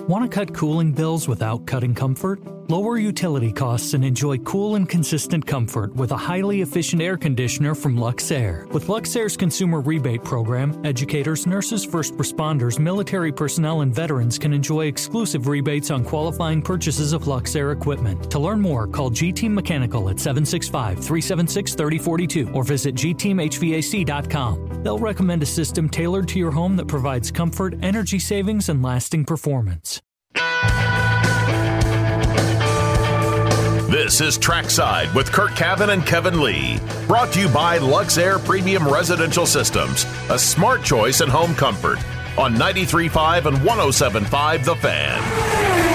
[0.00, 2.40] Want to cut cooling bills without cutting comfort?
[2.72, 7.74] Lower utility costs and enjoy cool and consistent comfort with a highly efficient air conditioner
[7.74, 8.66] from Luxair.
[8.72, 14.86] With Luxair's consumer rebate program, educators, nurses, first responders, military personnel, and veterans can enjoy
[14.86, 18.30] exclusive rebates on qualifying purchases of Luxair equipment.
[18.30, 24.82] To learn more, call G Team Mechanical at 765 376 3042 or visit gteamhvac.com.
[24.82, 29.26] They'll recommend a system tailored to your home that provides comfort, energy savings, and lasting
[29.26, 30.00] performance.
[33.92, 36.80] This is Trackside with Curt Cavin and Kevin Lee.
[37.06, 41.98] Brought to you by Luxair Premium Residential Systems, a smart choice in home comfort
[42.38, 45.91] on 93.5 and 107.5 The Fan.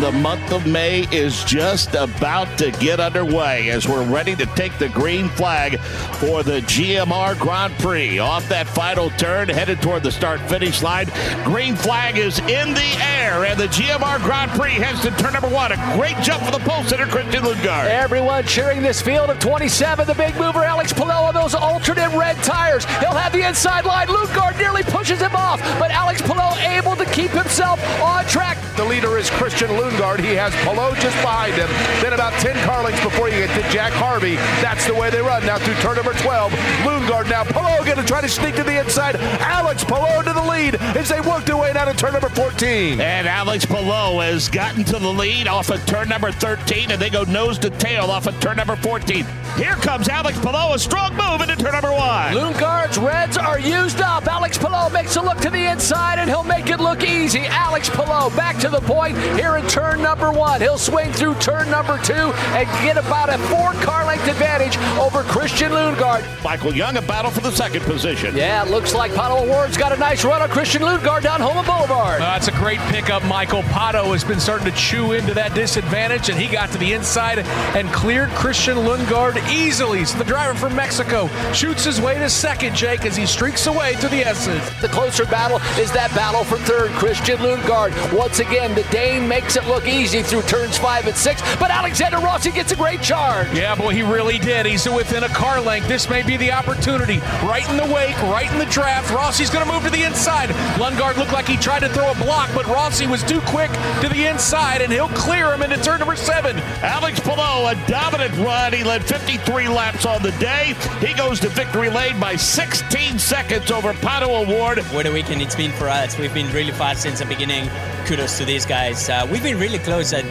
[0.00, 4.78] The month of May is just about to get underway as we're ready to take
[4.78, 8.18] the green flag for the GMR Grand Prix.
[8.18, 11.08] Off that final turn, headed toward the start finish line.
[11.44, 15.50] Green flag is in the air, and the GMR Grand Prix heads to turn number
[15.50, 15.70] one.
[15.70, 17.84] A great jump for the pole sitter, Christian Lundgaard.
[17.84, 20.06] Everyone cheering this field of 27.
[20.06, 22.86] The big mover, Alex Palou, on those alternate red tires.
[23.00, 24.06] He'll have the inside line.
[24.06, 28.56] Lundgaard nearly pushes him off, but Alex Palou able to keep himself on track.
[28.76, 29.89] The leader is Christian Lundgaard.
[30.20, 31.68] He has Palou just behind him.
[32.00, 34.36] Then about 10 car lengths before you get to Jack Harvey.
[34.62, 35.44] That's the way they run.
[35.44, 36.52] Now through turn number 12.
[36.84, 37.44] Lundgaard now.
[37.44, 39.16] Palou going to try to sneak to the inside.
[39.40, 43.00] Alex Palou to the lead as they work their way down to turn number 14.
[43.00, 47.10] And Alex Palou has gotten to the lead off of turn number 13, and they
[47.10, 49.24] go nose to tail off of turn number 14.
[49.56, 52.34] Here comes Alex Palou, a strong move into turn number one.
[52.34, 54.26] Lundgaard's reds are used up.
[54.26, 57.40] Alex Palou makes a look to the inside, and he'll make it look easy.
[57.46, 60.60] Alex Palou back to the point here in turn number one.
[60.60, 65.22] He'll swing through turn number two and get about a four car length advantage over
[65.22, 66.24] Christian Lundgaard.
[66.42, 68.36] Michael Young, a battle for the second position.
[68.36, 71.64] Yeah, it looks like Pato O'Ward's got a nice run on Christian Lundgaard down Hulman
[71.64, 72.20] Boulevard.
[72.20, 73.62] Uh, that's a great pickup, Michael.
[73.62, 77.38] Pato has been starting to chew into that disadvantage, and he got to the inside
[77.38, 80.04] and cleared Christian Lundgaard easily.
[80.04, 83.94] So the driver from Mexico shoots his way to second, Jake, as he streaks away
[84.00, 84.80] to the S's.
[84.80, 86.90] The closer battle is that battle for third.
[86.92, 87.92] Christian Lundgaard.
[88.12, 92.18] Once again, the Dane makes it look easy through turns five and six, but Alexander
[92.18, 93.48] Rossi gets a great charge.
[93.52, 94.66] Yeah, boy, he really did.
[94.66, 95.88] He's within a car length.
[95.88, 97.18] This may be the opportunity.
[97.42, 99.10] Right in the wake, right in the draft.
[99.10, 100.50] Rossi's going to move to the inside.
[100.78, 104.08] Lundgaard looked like he tried to throw a block, but Rossi was too quick to
[104.08, 106.56] the inside, and he'll clear him into turn number seven.
[106.82, 108.72] Alex Palou, a dominant run.
[108.72, 110.74] He led 53 laps on the day.
[111.00, 114.78] He goes to victory lane by 16 seconds over Pato O'Ward.
[114.94, 116.18] What a weekend it's been for us.
[116.18, 117.68] We've been really fast since the beginning.
[118.06, 119.08] Kudos to these guys.
[119.08, 120.24] Uh, we've been really close at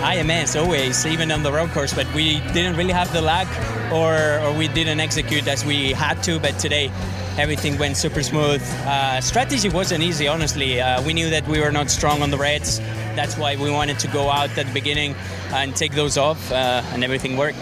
[0.00, 3.48] IMS always, even on the road course, but we didn't really have the luck
[3.92, 6.38] or, or we didn't execute as we had to.
[6.38, 6.90] But today,
[7.36, 8.62] everything went super smooth.
[8.86, 10.80] Uh, strategy wasn't easy, honestly.
[10.80, 12.78] Uh, we knew that we were not strong on the reds.
[13.16, 15.14] That's why we wanted to go out at the beginning
[15.50, 17.58] and take those off, uh, and everything worked.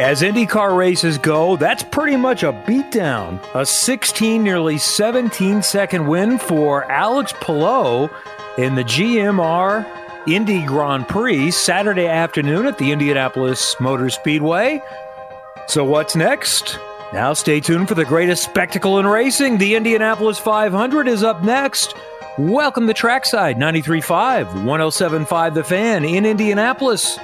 [0.00, 3.38] As IndyCar races go, that's pretty much a beatdown.
[3.54, 8.08] A 16, nearly 17 second win for Alex Palou
[8.56, 9.86] in the GMR
[10.26, 14.80] Indy Grand Prix Saturday afternoon at the Indianapolis Motor Speedway.
[15.66, 16.78] So, what's next?
[17.12, 19.58] Now, stay tuned for the greatest spectacle in racing.
[19.58, 21.94] The Indianapolis 500 is up next.
[22.38, 27.18] Welcome to Trackside 93.5, 107.5 The Fan in Indianapolis.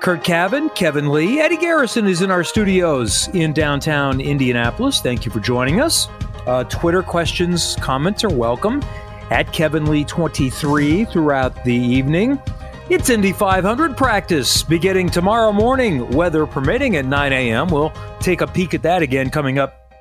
[0.00, 5.02] Curt Cavin, Kevin Lee, Eddie Garrison is in our studios in downtown Indianapolis.
[5.02, 6.08] Thank you for joining us.
[6.46, 8.82] Uh, Twitter questions, comments are welcome
[9.30, 12.40] at Kevin Lee 23 throughout the evening.
[12.88, 17.68] It's Indy 500 practice beginning tomorrow morning, weather permitting at 9 a.m.
[17.68, 19.92] We'll take a peek at that again coming up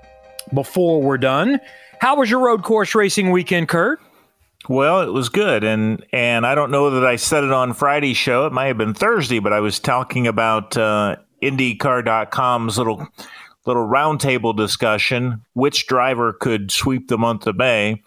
[0.53, 1.59] before we're done.
[1.99, 3.99] How was your road course racing weekend, Curt?
[4.69, 8.18] Well, it was good, and and I don't know that I said it on Friday's
[8.18, 8.46] show.
[8.46, 13.07] It might have been Thursday, but I was talking about uh, IndyCar.com's little
[13.66, 18.04] little roundtable discussion: which driver could sweep the month of May.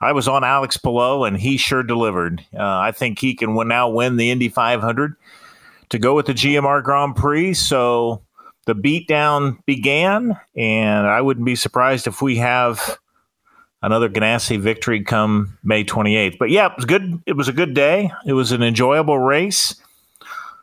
[0.00, 2.42] I was on Alex Palou, and he sure delivered.
[2.54, 5.16] Uh, I think he can win, now win the Indy 500
[5.90, 7.52] to go with the GMR Grand Prix.
[7.52, 8.22] So
[8.64, 12.98] the beatdown began, and I wouldn't be surprised if we have
[13.86, 16.38] another Ganassi victory come May 28th.
[16.38, 17.22] But yeah, it was good.
[17.24, 18.10] It was a good day.
[18.26, 19.80] It was an enjoyable race.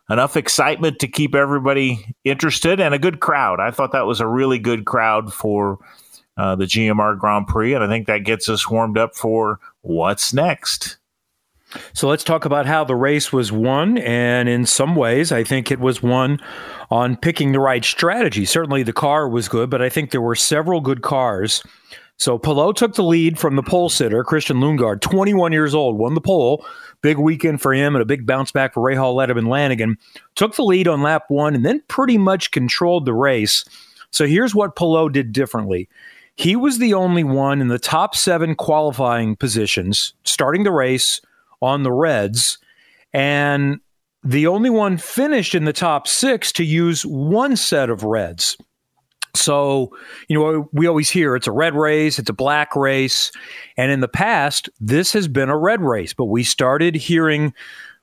[0.09, 3.61] Enough excitement to keep everybody interested and a good crowd.
[3.61, 5.79] I thought that was a really good crowd for
[6.35, 10.33] uh, the GMR Grand Prix, and I think that gets us warmed up for what's
[10.33, 10.97] next.
[11.93, 13.97] So let's talk about how the race was won.
[13.99, 16.41] And in some ways, I think it was won
[16.91, 18.43] on picking the right strategy.
[18.43, 21.63] Certainly the car was good, but I think there were several good cars.
[22.17, 26.13] So Palou took the lead from the pole sitter, Christian Lundgaard, 21 years old, won
[26.13, 26.65] the pole.
[27.01, 29.97] Big weekend for him and a big bounce back for Rahal Letterman Lanigan.
[30.35, 33.65] Took the lead on lap one and then pretty much controlled the race.
[34.11, 35.89] So here's what Palou did differently.
[36.35, 41.21] He was the only one in the top seven qualifying positions starting the race
[41.61, 42.57] on the Reds,
[43.13, 43.79] and
[44.23, 48.57] the only one finished in the top six to use one set of Reds.
[49.35, 49.95] So,
[50.27, 53.31] you know, we always hear it's a red race, it's a black race.
[53.77, 57.53] And in the past, this has been a red race, but we started hearing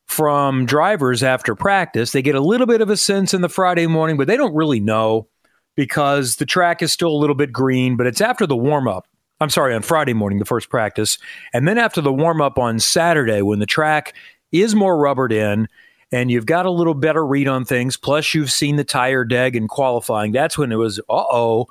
[0.07, 2.11] from drivers after practice.
[2.11, 4.55] They get a little bit of a sense in the Friday morning, but they don't
[4.55, 5.29] really know
[5.77, 9.07] because the track is still a little bit green, but it's after the warm up.
[9.41, 11.17] I'm sorry, on Friday morning, the first practice.
[11.55, 14.15] And then after the warm up on Saturday, when the track
[14.51, 15.69] is more rubbered in
[16.13, 19.57] and you've got a little better read on things, plus you've seen the tire deg
[19.57, 21.67] in qualifying, that's when it was, uh oh,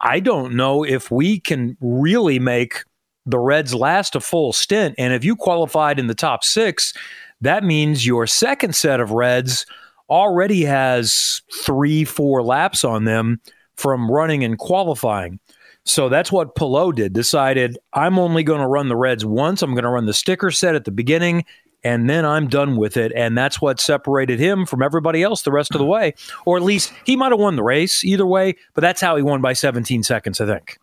[0.00, 2.84] I don't know if we can really make
[3.26, 4.94] the Reds last a full stint.
[4.98, 6.92] And if you qualified in the top six,
[7.40, 9.66] that means your second set of Reds
[10.10, 13.40] already has three, four laps on them
[13.76, 15.40] from running and qualifying.
[15.84, 17.12] So that's what Palou did.
[17.12, 19.62] Decided I'm only going to run the Reds once.
[19.62, 21.44] I'm going to run the sticker set at the beginning,
[21.84, 23.12] and then I'm done with it.
[23.14, 26.14] And that's what separated him from everybody else the rest of the way.
[26.44, 29.22] Or at least he might have won the race either way, but that's how he
[29.22, 30.78] won by 17 seconds, I think.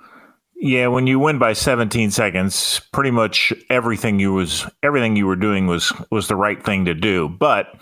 [0.64, 5.36] Yeah, when you win by 17 seconds, pretty much everything you was everything you were
[5.36, 7.28] doing was was the right thing to do.
[7.28, 7.74] But,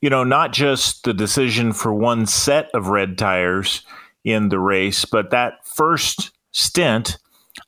[0.00, 3.82] you know, not just the decision for one set of red tires
[4.22, 7.18] in the race, but that first stint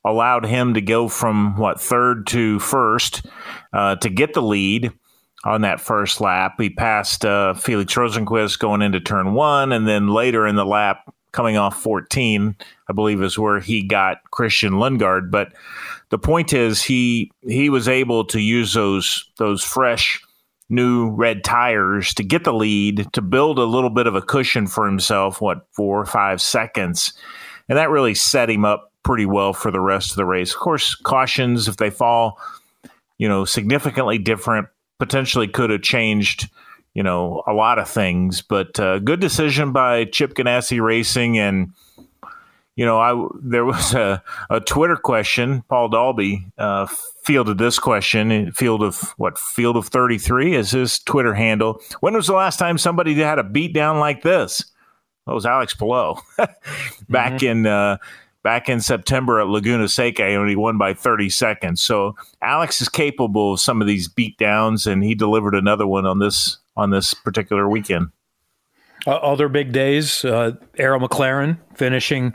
[0.05, 3.25] allowed him to go from what third to first
[3.73, 4.93] uh, to get the lead
[5.43, 6.55] on that first lap.
[6.59, 11.13] He passed uh, Felix Rosenqvist going into turn one, and then later in the lap,
[11.31, 12.55] coming off 14,
[12.89, 15.31] I believe is where he got Christian Lundgaard.
[15.31, 15.53] But
[16.09, 20.21] the point is, he he was able to use those those fresh
[20.69, 24.67] new red tires to get the lead to build a little bit of a cushion
[24.67, 25.41] for himself.
[25.41, 27.13] What four or five seconds,
[27.69, 30.53] and that really set him up pretty well for the rest of the race.
[30.53, 32.39] Of course, cautions if they fall,
[33.17, 34.67] you know, significantly different,
[35.01, 36.47] potentially could have changed,
[36.93, 38.43] you know, a lot of things.
[38.43, 41.73] But uh, good decision by Chip Ganassi Racing, and
[42.75, 44.21] you know, I there was a,
[44.51, 45.63] a Twitter question.
[45.63, 46.85] Paul Dalbey uh,
[47.23, 48.51] fielded this question.
[48.51, 49.39] Field of what?
[49.39, 51.81] Field of thirty three is his Twitter handle.
[52.01, 54.59] When was the last time somebody had a beat down like this?
[55.27, 56.15] It was Alex Palou
[57.09, 57.45] back mm-hmm.
[57.45, 57.97] in uh,
[58.43, 61.81] back in September at Laguna Seca, and he won by 30 seconds.
[61.81, 66.05] So Alex is capable of some of these beat downs, and he delivered another one
[66.05, 68.07] on this on this particular weekend.
[69.05, 72.33] Uh, other big days, uh, Arrow McLaren finishing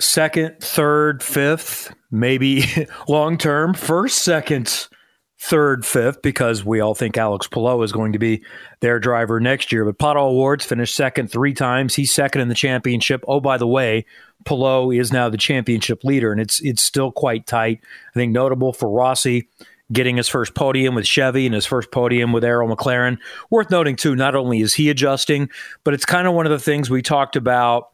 [0.00, 2.64] second, third, fifth, maybe
[3.08, 4.88] long term, first, second,
[5.38, 8.42] third, fifth, because we all think Alex Palou is going to be
[8.80, 9.84] their driver next year.
[9.84, 11.94] But Pato O'Ward's finished second three times.
[11.94, 13.24] He's second in the championship.
[13.28, 14.06] Oh, by the way,
[14.44, 17.80] Palou is now the championship leader, and it's it's still quite tight.
[18.10, 19.48] I think notable for Rossi
[19.92, 23.18] getting his first podium with Chevy and his first podium with Arrow McLaren.
[23.50, 25.48] Worth noting too, not only is he adjusting,
[25.84, 27.90] but it's kind of one of the things we talked about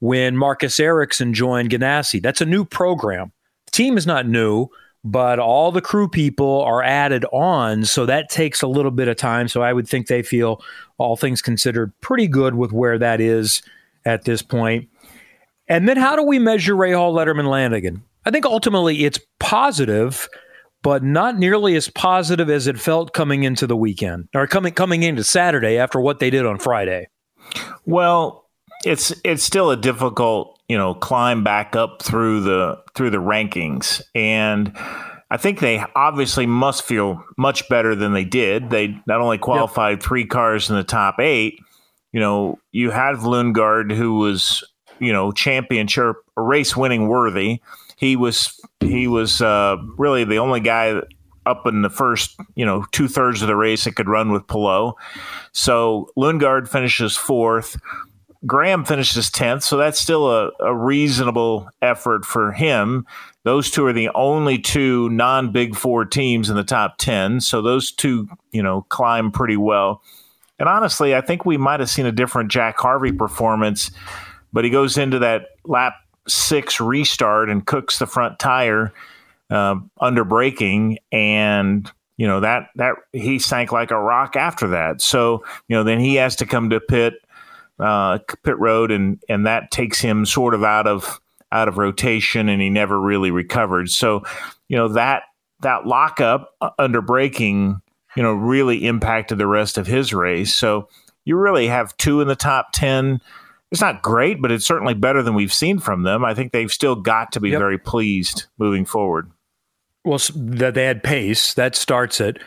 [0.00, 2.20] when Marcus Ericsson joined Ganassi.
[2.20, 3.30] That's a new program.
[3.66, 4.68] The team is not new,
[5.04, 9.16] but all the crew people are added on, so that takes a little bit of
[9.16, 9.48] time.
[9.48, 10.62] So I would think they feel,
[10.98, 13.62] all things considered, pretty good with where that is
[14.04, 14.88] at this point.
[15.68, 18.02] And then how do we measure Rahal, Letterman Lanigan?
[18.24, 20.28] I think ultimately it's positive,
[20.82, 25.02] but not nearly as positive as it felt coming into the weekend or coming coming
[25.02, 27.08] into Saturday after what they did on Friday.
[27.86, 28.48] Well,
[28.84, 34.00] it's it's still a difficult, you know, climb back up through the through the rankings
[34.14, 34.74] and
[35.30, 38.70] I think they obviously must feel much better than they did.
[38.70, 40.02] They not only qualified yep.
[40.02, 41.58] three cars in the top eight,
[42.12, 44.64] you know, you had Lundgaard who was
[44.98, 47.60] you know championship race winning worthy.
[47.98, 51.02] He was he was uh, really the only guy
[51.44, 54.46] up in the first you know two thirds of the race that could run with
[54.46, 54.94] Palou.
[55.52, 57.76] So Lundgaard finishes fourth.
[58.46, 63.06] Graham finishes 10th, so that's still a, a reasonable effort for him.
[63.44, 67.62] Those two are the only two non Big Four teams in the top 10, so
[67.62, 70.02] those two, you know, climb pretty well.
[70.58, 73.90] And honestly, I think we might have seen a different Jack Harvey performance
[74.52, 75.94] but he goes into that lap
[76.28, 78.92] six restart and cooks the front tire
[79.50, 85.00] uh, under braking, and you know that that he sank like a rock after that.
[85.00, 87.14] So you know then he has to come to pit
[87.82, 91.20] uh, pit road, and and that takes him sort of out of
[91.50, 93.90] out of rotation, and he never really recovered.
[93.90, 94.22] So
[94.68, 95.24] you know that
[95.60, 97.80] that lockup uh, under braking,
[98.16, 100.54] you know, really impacted the rest of his race.
[100.54, 100.88] So
[101.24, 103.20] you really have two in the top ten.
[103.70, 106.24] It's not great, but it's certainly better than we've seen from them.
[106.24, 107.58] I think they've still got to be yep.
[107.58, 109.30] very pleased moving forward.
[110.04, 112.38] Well, that they had pace that starts it,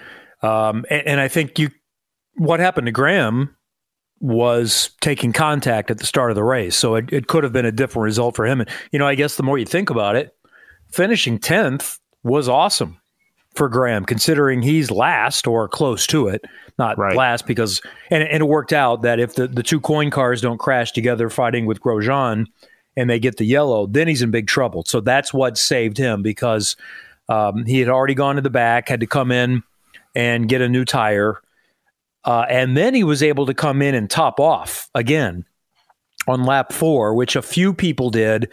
[0.41, 1.71] um, and, and I think you.
[2.37, 3.55] What happened to Graham
[4.19, 7.65] was taking contact at the start of the race, so it, it could have been
[7.65, 8.62] a different result for him.
[8.62, 10.36] And you know, I guess the more you think about it,
[10.89, 13.00] finishing tenth was awesome
[13.55, 16.43] for Graham, considering he's last or close to it.
[16.77, 17.15] Not right.
[17.15, 17.81] last because,
[18.12, 21.29] and, and, it worked out that if the, the two Coyne cars don't crash together
[21.29, 22.48] fighting with Grosjean
[22.98, 24.84] and they get the yellow, then he's in big trouble.
[24.86, 26.75] So that's what saved him because
[27.29, 29.63] um, he had already gone to the back, had to come in
[30.13, 31.41] and get a new tire.
[32.25, 35.46] Uh, and then he was able to come in and top off again
[36.27, 38.51] on lap four, which a few people did.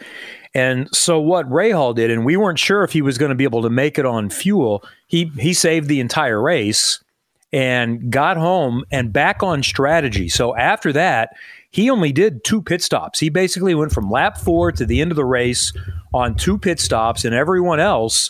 [0.53, 3.43] And so what Rahal did, and we weren't sure if he was going to be
[3.43, 7.03] able to make it on fuel, he he saved the entire race
[7.51, 10.29] and got home and back on strategy.
[10.29, 11.31] So after that,
[11.71, 13.19] he only did two pit stops.
[13.19, 15.73] He basically went from lap four to the end of the race
[16.13, 18.29] on two pit stops, and everyone else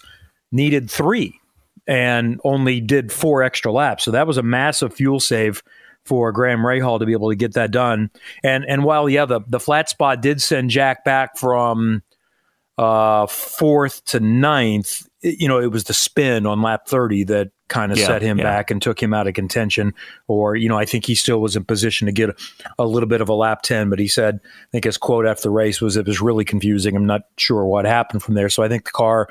[0.53, 1.41] needed three
[1.87, 4.03] and only did four extra laps.
[4.03, 5.63] So that was a massive fuel save
[6.05, 8.09] for Graham Rahal to be able to get that done.
[8.43, 12.03] And and while yeah, the the flat spot did send Jack back from
[12.77, 17.91] uh, fourth to ninth, you know, it was the spin on lap 30 that kind
[17.91, 18.43] of yeah, set him yeah.
[18.43, 19.95] back and took him out of contention.
[20.27, 22.35] Or, you know, I think he still was in position to get a,
[22.77, 25.43] a, little bit of a lap 10, but he said, I think his quote after
[25.43, 26.95] the race was it was really confusing.
[26.95, 28.47] I'm not sure what happened from there.
[28.47, 29.27] So I think the car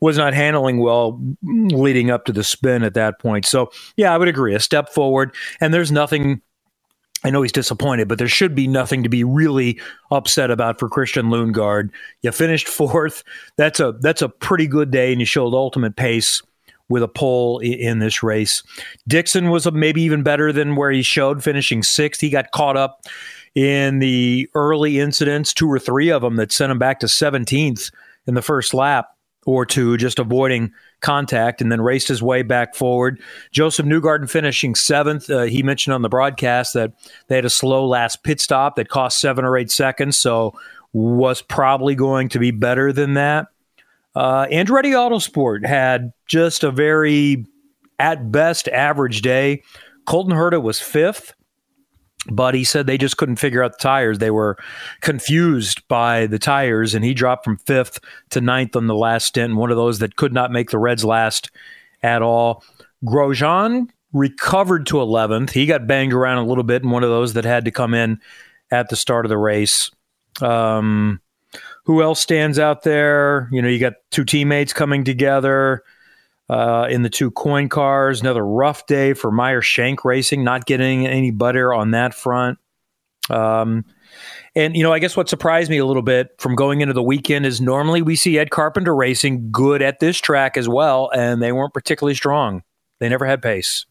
[0.00, 3.46] was not handling well leading up to the spin at that point.
[3.46, 4.54] So, yeah, I would agree.
[4.54, 5.34] A step forward.
[5.62, 6.42] And there's nothing
[7.24, 10.90] I know he's disappointed, but there should be nothing to be really upset about for
[10.90, 11.88] Christian Lundgaard.
[12.20, 13.24] You finished fourth.
[13.56, 16.42] That's a that's a pretty good day, and you showed ultimate pace
[16.88, 18.62] with a pole in this race.
[19.08, 22.20] Dixon was maybe even better than where he showed, finishing sixth.
[22.20, 23.04] He got caught up
[23.54, 27.90] in the early incidents, two or three of them that sent him back to 17th
[28.26, 29.08] in the first lap
[29.46, 33.20] or two, just avoiding contact and then raced his way back forward.
[33.52, 35.30] Josef Newgarden finishing seventh.
[35.30, 36.92] Uh, he mentioned on the broadcast that
[37.28, 40.52] they had a slow last pit stop that cost seven or eight seconds, so
[40.92, 43.46] was probably going to be better than that.
[44.16, 47.44] Uh, Andretti Autosport had just a very,
[47.98, 49.62] at best, average day.
[50.06, 51.34] Colton Herta was fifth
[52.30, 54.18] but he said they just couldn't figure out the tires.
[54.18, 54.56] They were
[55.00, 59.56] confused by the tires, and he dropped from fifth to ninth on the last stint.
[59.56, 61.50] One of those that could not make the Reds last
[62.02, 62.64] at all.
[63.04, 65.50] Grosjean recovered to 11th.
[65.50, 67.94] He got banged around a little bit in one of those that had to come
[67.94, 68.20] in
[68.70, 69.90] at the start of the race.
[70.40, 71.20] Um,
[71.86, 73.48] who else stands out there?
[73.52, 75.84] You know, you got two teammates coming together
[76.50, 78.20] uh, in the two Coyne cars.
[78.20, 82.58] Another rough day for Meyer Shank Racing, not getting any butter on that front.
[83.30, 83.84] Um,
[84.56, 87.02] and, you know, I guess what surprised me a little bit from going into the
[87.02, 91.40] weekend is normally we see Ed Carpenter Racing good at this track as well, and
[91.40, 92.62] they weren't particularly strong.
[92.98, 93.86] They never had pace.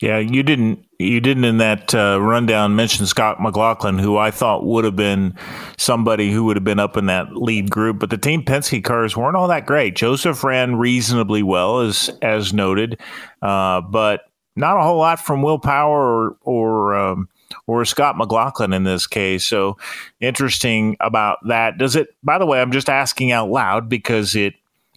[0.00, 4.66] Yeah, you didn't you didn't in that uh, rundown mention Scott McLaughlin, who I thought
[4.66, 5.34] would have been
[5.78, 8.00] somebody who would have been up in that lead group.
[8.00, 9.94] But the Team Penske cars weren't all that great.
[9.94, 13.00] Josef ran reasonably well, as as noted,
[13.40, 14.22] uh, but
[14.56, 17.28] not a whole lot from Will Power or or um,
[17.68, 19.44] or Scott McLaughlin in this case.
[19.44, 19.76] So
[20.20, 21.78] interesting about that.
[21.78, 22.08] Does it?
[22.22, 24.54] By the way, I'm just asking out loud because it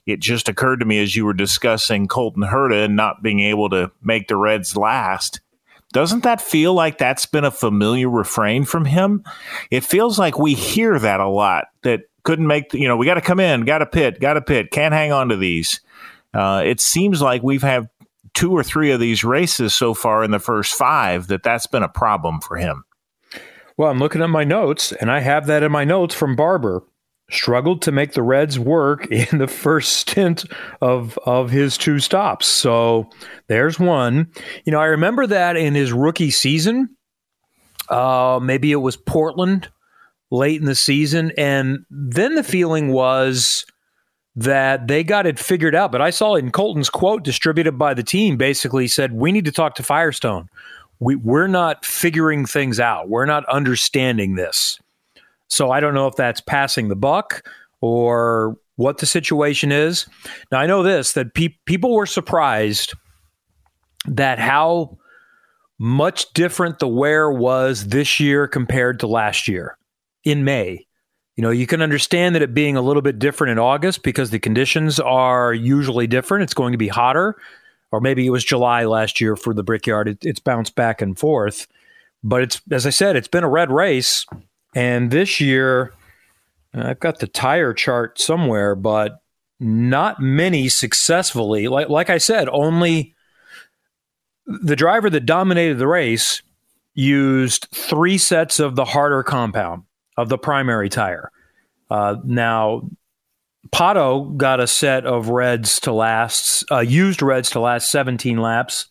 [0.07, 3.69] it just occurred to me as you were discussing Colton Herta and not being able
[3.69, 5.41] to make the Reds last.
[5.93, 9.23] Doesn't that feel like that's been a familiar refrain from him?
[9.69, 11.65] It feels like we hear that a lot.
[11.83, 14.41] That couldn't make, you know, we got to come in, got to pit, got to
[14.41, 15.81] pit, can't hang on to these.
[16.33, 17.89] Uh, it seems like we've had
[18.33, 21.83] two or three of these races so far in the first five that that's been
[21.83, 22.83] a problem for him.
[23.75, 26.83] Well, I'm looking at my notes, and I have that in my notes from Barber
[27.29, 30.45] struggled to make the Reds work in the first stint
[30.81, 32.47] of of his two stops.
[32.47, 33.09] So
[33.47, 34.31] there's one.
[34.65, 36.89] You know, I remember that in his rookie season.
[37.89, 39.69] Uh, maybe it was Portland
[40.29, 43.65] late in the season, and then the feeling was
[44.35, 45.91] that they got it figured out.
[45.91, 49.51] But I saw in Colton's quote distributed by the team basically said, "We need to
[49.51, 50.49] talk to Firestone.
[50.99, 53.07] We, we're not figuring things out.
[53.09, 54.79] We're not understanding this."
[55.47, 57.47] So I don't know if that's passing the buck
[57.81, 60.05] or what the situation is.
[60.51, 62.93] Now I know this that pe- people were surprised
[64.05, 64.97] that how
[65.79, 69.77] much different the wear was this year compared to last year
[70.23, 70.85] in May.
[71.35, 74.31] You know, you can understand that it being a little bit different in August because
[74.31, 76.43] the conditions are usually different.
[76.43, 77.35] It's going to be hotter,
[77.91, 80.07] or maybe it was July last year for the Brickyard.
[80.07, 81.67] It, it's bounced back and forth.
[82.23, 84.25] But it's, as I said, it's been a red race.
[84.75, 85.93] And this year,
[86.73, 89.21] I've got the tire chart somewhere, but
[89.59, 91.67] not many successfully.
[91.67, 93.15] Like, like I said, only
[94.45, 96.41] the driver that dominated the race
[96.93, 99.83] used three sets of the harder compound
[100.17, 101.31] of the primary tire.
[101.89, 102.89] Uh, now,
[103.69, 108.87] Pato got a set of reds to last, uh, used reds to last 17 laps,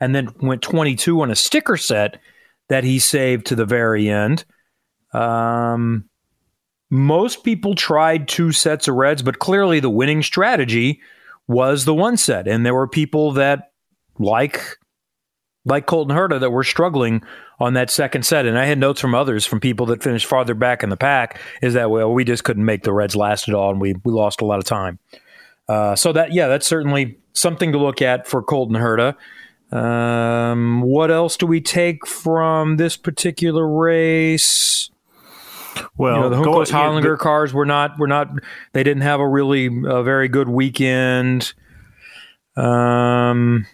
[0.00, 2.20] and then went 22 on a sticker set
[2.68, 4.44] that he saved to the very end.
[5.12, 6.08] Um,
[6.90, 11.00] most people tried two sets of reds, but clearly the winning strategy
[11.46, 12.48] was the one set.
[12.48, 13.72] And there were people that,
[14.18, 14.78] like
[15.64, 17.22] like Colton Herta that were struggling
[17.60, 18.46] on that second set.
[18.46, 21.40] And I had notes from others, from people that finished farther back in the pack,
[21.60, 24.12] is that well, we just couldn't make the Reds last at all, and we we
[24.12, 24.98] lost a lot of time.
[25.68, 29.14] Uh, so that yeah, that's certainly something to look at for Colton Herta.
[29.70, 34.90] Um, what else do we take from this particular race?
[35.96, 38.30] Well, you know, the Juncos Hollinger cars were not were not
[38.72, 41.52] they didn't have a really a very good weekend.
[42.56, 43.66] Um,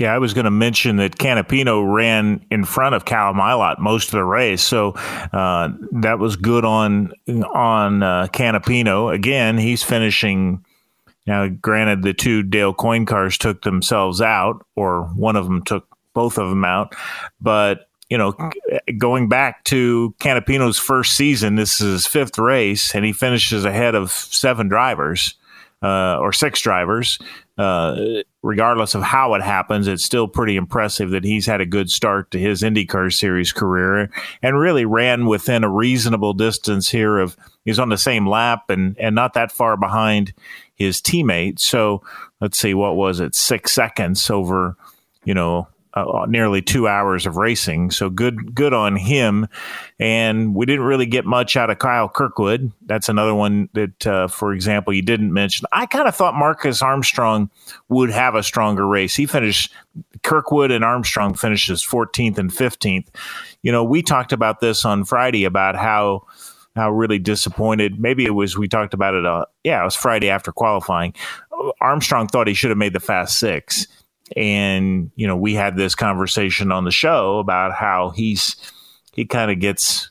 [0.00, 4.06] yeah, I was going to mention that Canapino ran in front of Callum Ilott most
[4.06, 4.92] of the race, so
[5.32, 7.12] uh, that was good on
[7.54, 9.14] on uh, Canapino.
[9.14, 10.64] Again, he's finishing.
[11.26, 15.86] Now, granted, the two Dale Coyne cars took themselves out, or one of them took
[16.14, 16.94] both of them out,
[17.40, 18.34] but you know,
[18.98, 23.94] going back to Canapino's first season, this is his fifth race, and he finishes ahead
[23.94, 25.34] of seven drivers
[25.82, 27.18] uh, or six drivers.
[27.56, 31.90] Uh, regardless of how it happens, it's still pretty impressive that he's had a good
[31.90, 34.10] start to his IndyCar Series career
[34.42, 37.18] and really ran within a reasonable distance here.
[37.18, 40.32] Of he's on the same lap and and not that far behind
[40.74, 41.60] his teammate.
[41.60, 42.02] So
[42.40, 44.76] let's see, what was it, six seconds over,
[45.24, 47.90] you know, uh, nearly two hours of racing.
[47.90, 49.48] So good, good on him.
[49.98, 52.72] And we didn't really get much out of Kyle Kirkwood.
[52.82, 55.66] That's another one that, uh, for example, you didn't mention.
[55.72, 57.50] I kind of thought Marcus Armstrong
[57.88, 59.16] would have a stronger race.
[59.16, 59.72] He finished
[60.22, 63.08] Kirkwood and Armstrong finishes 14th and 15th.
[63.62, 66.26] You know, we talked about this on Friday about how
[66.76, 67.98] how really disappointed.
[67.98, 69.26] Maybe it was we talked about it.
[69.26, 71.14] Uh, yeah, it was Friday after qualifying.
[71.80, 73.86] Armstrong thought he should have made the fast six
[74.36, 78.56] and you know we had this conversation on the show about how he's
[79.12, 80.10] he kind of gets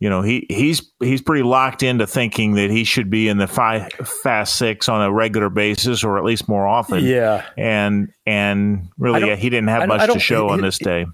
[0.00, 3.48] you know he he's he's pretty locked into thinking that he should be in the
[3.48, 3.92] five
[4.22, 7.04] fast six on a regular basis or at least more often.
[7.04, 7.44] Yeah.
[7.56, 11.06] And and really he didn't have much to show on this day.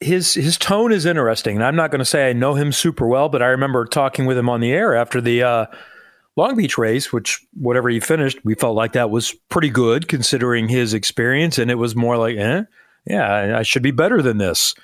[0.00, 3.06] his his tone is interesting and i'm not going to say i know him super
[3.08, 5.66] well but i remember talking with him on the air after the uh
[6.36, 10.68] Long Beach race, which whatever he finished, we felt like that was pretty good considering
[10.68, 12.62] his experience, and it was more like, eh,
[13.06, 14.74] yeah, I should be better than this.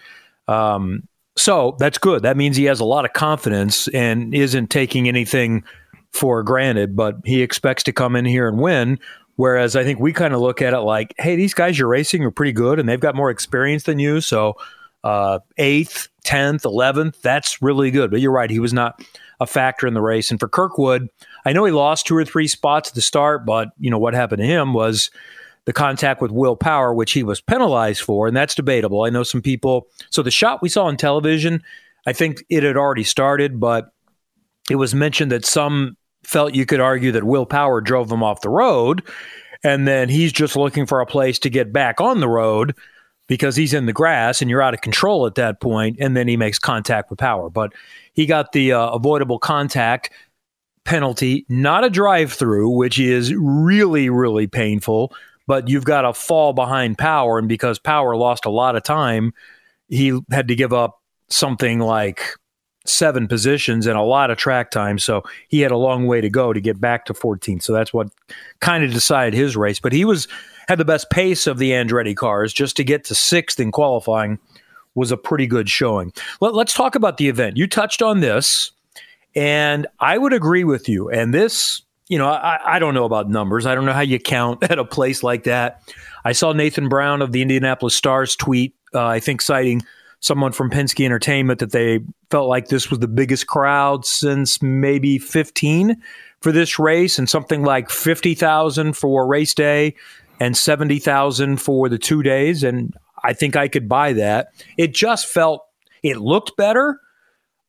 [0.49, 2.23] Um, so that's good.
[2.23, 5.65] That means he has a lot of confidence and isn't taking anything
[6.12, 8.99] for granted, but he expects to come in here and win.
[9.37, 12.23] Whereas I think we kind of look at it like, hey, these guys you're racing
[12.25, 14.21] are pretty good and they've got more experience than you.
[14.21, 14.57] So
[15.05, 18.11] uh, eighth, 10th, 11th, that's really good.
[18.11, 19.03] But you're right, he was not
[19.41, 20.31] a factor in the race.
[20.31, 21.09] And for Kirkwood,
[21.45, 24.15] I know he lost two or three spots at the start, but you know what
[24.15, 25.11] happened to him was
[25.65, 29.05] the contact with Will Power, which he was penalized for, and that's debatable.
[29.05, 29.87] I know some people.
[30.11, 31.63] So the shot we saw on television,
[32.07, 33.93] I think it had already started, but
[34.71, 38.41] it was mentioned that some felt you could argue that Will Power drove him off
[38.41, 39.03] the road,
[39.65, 42.75] and then he's just looking for a place to get back on the road
[43.29, 46.27] because he's in the grass and you're out of control at that point, and then
[46.27, 47.49] he makes contact with Power.
[47.51, 47.73] But
[48.13, 50.11] he got the uh, avoidable contact
[50.85, 55.12] penalty, not a drive through, which is really, really painful.
[55.47, 57.38] But you've got to fall behind Power.
[57.38, 59.33] And because Power lost a lot of time,
[59.88, 62.23] he had to give up something like
[62.85, 64.99] seven positions and a lot of track time.
[64.99, 67.62] So he had a long way to go to get back to 14th.
[67.62, 68.09] So that's what
[68.61, 69.81] kind of decided his race.
[69.81, 70.29] But he was
[70.68, 72.53] had the best pace of the Andretti cars.
[72.53, 74.38] Just to get to sixth in qualifying
[74.95, 76.12] was a pretty good showing.
[76.40, 77.57] Let, us talk about the event.
[77.57, 78.73] You touched on this.
[79.35, 81.11] And I would agree with you.
[81.11, 83.66] And this, you know, I, I don't know about numbers.
[83.66, 85.83] I don't know how you count at a place like that.
[86.25, 89.83] I saw Nathan Brown of the Indianapolis Star's tweet, uh, I think citing
[90.23, 91.99] someone from Penske Entertainment that they
[92.31, 96.01] felt like this was the biggest crowd since maybe 15
[96.40, 99.97] for this race and something like 50,000 for race day
[100.38, 102.62] and 70,000 for the two days.
[102.62, 104.49] And I think I could buy that.
[104.77, 105.66] It just felt,
[106.05, 107.01] it looked better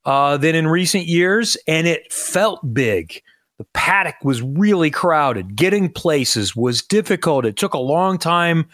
[0.05, 3.21] uh, than in recent years, and it felt big.
[3.57, 5.55] The paddock was really crowded.
[5.55, 7.45] Getting places was difficult.
[7.45, 8.67] It took a long time,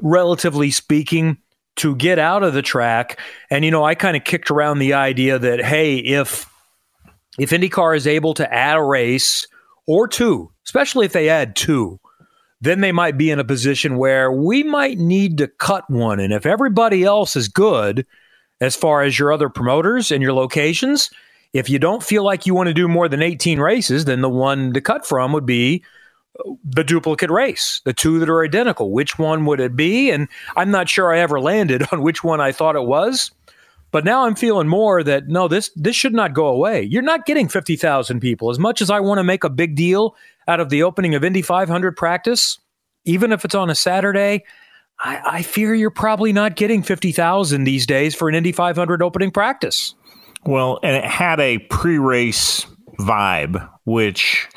[0.00, 1.38] relatively speaking,
[1.76, 3.18] to get out of the track.
[3.50, 6.48] And, you know, I kind of kicked around the idea that, hey, if
[7.38, 9.48] if IndyCar is able to add a race
[9.86, 11.98] or two, especially if they add two,
[12.60, 16.20] then they might be in a position where we might need to cut one.
[16.20, 18.06] And if everybody else is good,
[18.64, 21.10] as far as your other promoters and your locations,
[21.52, 24.28] if you don't feel like you want to do more than 18 races, then the
[24.28, 25.84] one to cut from would be
[26.64, 28.90] the duplicate race, the two that are identical.
[28.90, 30.10] Which one would it be?
[30.10, 33.30] And I'm not sure I ever landed on which one I thought it was.
[33.92, 36.82] But now I'm feeling more that no, this this should not go away.
[36.82, 38.50] You're not getting 50,000 people.
[38.50, 40.16] As much as I want to make a big deal
[40.48, 42.58] out of the opening of Indy 500 practice,
[43.04, 44.42] even if it's on a Saturday,
[45.04, 49.30] I, I fear you're probably not getting 50,000 these days for an Indy 500 opening
[49.30, 49.94] practice.
[50.46, 52.66] Well, and it had a pre-race
[52.98, 54.48] vibe, which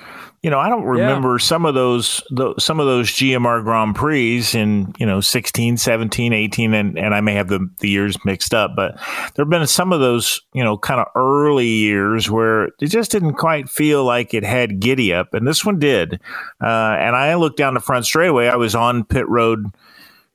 [0.43, 1.43] you know, I don't remember yeah.
[1.43, 6.31] some of those, the, some of those GMR Grand Prix in, you know, 16, 17,
[6.31, 8.95] 18, and, and I may have the, the years mixed up, but
[9.36, 13.12] there have been some of those, you know, kind of early years where it just
[13.12, 15.33] didn't quite feel like it had giddy up.
[15.33, 16.21] And this one did.
[16.62, 18.47] Uh, and I looked down the front straightaway.
[18.47, 19.65] I was on pit road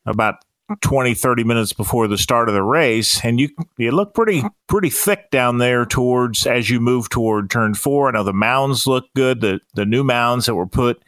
[0.07, 0.81] about mm.
[0.81, 4.51] 20 30 minutes before the start of the race and you you look pretty mm.
[4.67, 8.87] pretty thick down there towards as you move toward turn 4 I know the mounds
[8.87, 11.03] look good the the new mounds that were put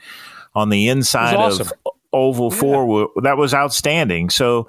[0.54, 1.68] on the inside awesome.
[1.68, 2.60] of oval yeah.
[2.60, 4.68] 4 were, that was outstanding so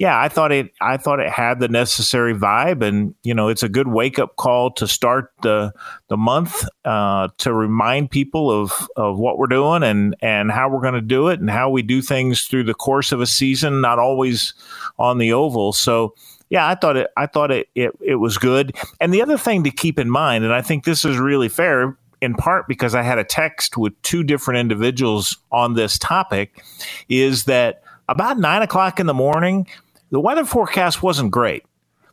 [0.00, 0.72] yeah, I thought it.
[0.80, 4.36] I thought it had the necessary vibe, and you know, it's a good wake up
[4.36, 5.74] call to start the
[6.08, 10.80] the month uh, to remind people of of what we're doing and and how we're
[10.80, 13.82] going to do it and how we do things through the course of a season,
[13.82, 14.54] not always
[14.98, 15.72] on the oval.
[15.72, 16.14] So.
[16.48, 17.12] Yeah, I thought it.
[17.16, 17.92] I thought it, it.
[18.00, 18.74] It was good.
[19.00, 21.96] And the other thing to keep in mind, and I think this is really fair,
[22.20, 26.60] in part because I had a text with two different individuals on this topic,
[27.08, 29.68] is that about nine o'clock in the morning,
[30.10, 31.64] the weather forecast wasn't great.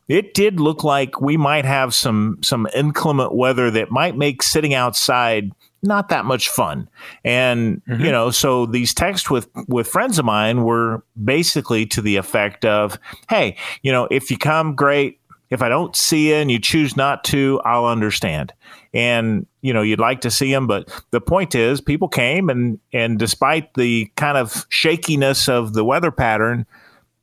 [0.08, 4.72] It did look like we might have some some inclement weather that might make sitting
[4.72, 6.88] outside not that much fun.
[7.24, 8.04] And mm-hmm.
[8.04, 12.64] you know, so these texts with with friends of mine were basically to the effect
[12.64, 15.20] of, "Hey, you know, if you come, great.
[15.50, 18.52] If I don't see you and you choose not to, I'll understand."
[18.94, 22.80] And you know, you'd like to see them, but the point is, people came, and
[22.92, 26.66] and despite the kind of shakiness of the weather pattern,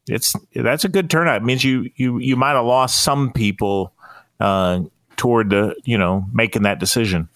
[0.08, 1.38] it's that's a good turnout.
[1.38, 3.94] It means you you you might have lost some people
[4.40, 4.82] uh,
[5.18, 7.30] toward the you know making that decision.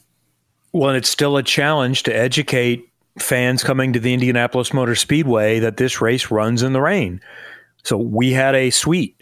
[0.72, 5.78] Well, it's still a challenge to educate fans coming to the Indianapolis Motor Speedway that
[5.78, 7.22] this race runs in the rain.
[7.84, 9.19] So we had a suite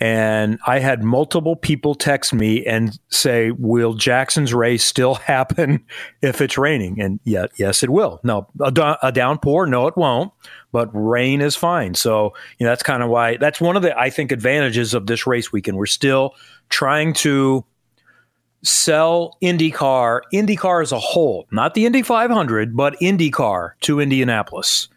[0.00, 5.84] and I had multiple people text me and say, "Will Jackson's race still happen
[6.22, 8.20] if it's raining?" And yet, yes, it will.
[8.24, 10.32] No, a, a downpour, no, it won't.
[10.72, 11.94] But rain is fine.
[11.94, 15.06] So you know that's kind of why that's one of the I think advantages of
[15.06, 15.76] this race weekend.
[15.76, 16.34] We're still
[16.68, 17.64] trying to
[18.64, 24.88] sell IndyCar, IndyCar as a whole, not the Indy 500, but IndyCar to Indianapolis.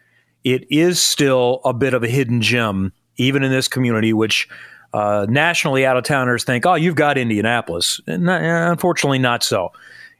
[0.42, 4.48] It is still a bit of a hidden gem, even in this community, which
[4.92, 8.00] uh, nationally, out of towners think, oh, you've got Indianapolis.
[8.06, 9.72] Not, unfortunately, not so.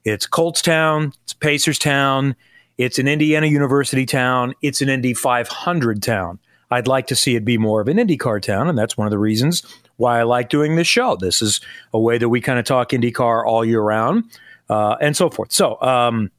[0.05, 2.37] It's Colts Town, it's Pacers Town,
[2.77, 6.39] it's an Indiana University town, it's an Indy 500 town.
[6.71, 9.11] I'd like to see it be more of an IndyCar town, and that's one of
[9.11, 9.63] the reasons
[9.97, 11.17] why I like doing this show.
[11.17, 11.61] This is
[11.93, 14.25] a way that we kind of talk IndyCar all year round,
[14.69, 15.51] uh, and so forth.
[15.51, 16.31] So, um,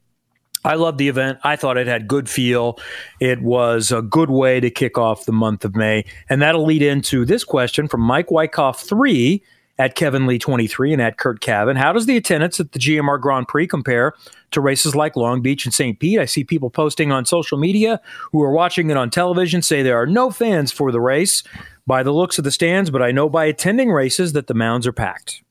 [0.64, 1.38] I loved the event.
[1.42, 2.78] I thought it had good feel.
[3.18, 6.04] It was a good way to kick off the month of May.
[6.28, 9.42] And that'll lead into this question from Mike Wyckoff 3
[9.78, 11.78] at Kevin Lee 23 and at Curt Cavin.
[11.78, 14.12] How does the attendance at the GMR Grand Prix compare
[14.50, 15.98] to races like Long Beach and St.
[15.98, 16.18] Pete?
[16.18, 17.98] I see people posting on social media
[18.30, 21.42] who are watching it on television say there are no fans for the race
[21.86, 24.86] by the looks of the stands, but I know by attending races that the mounds
[24.86, 25.42] are packed.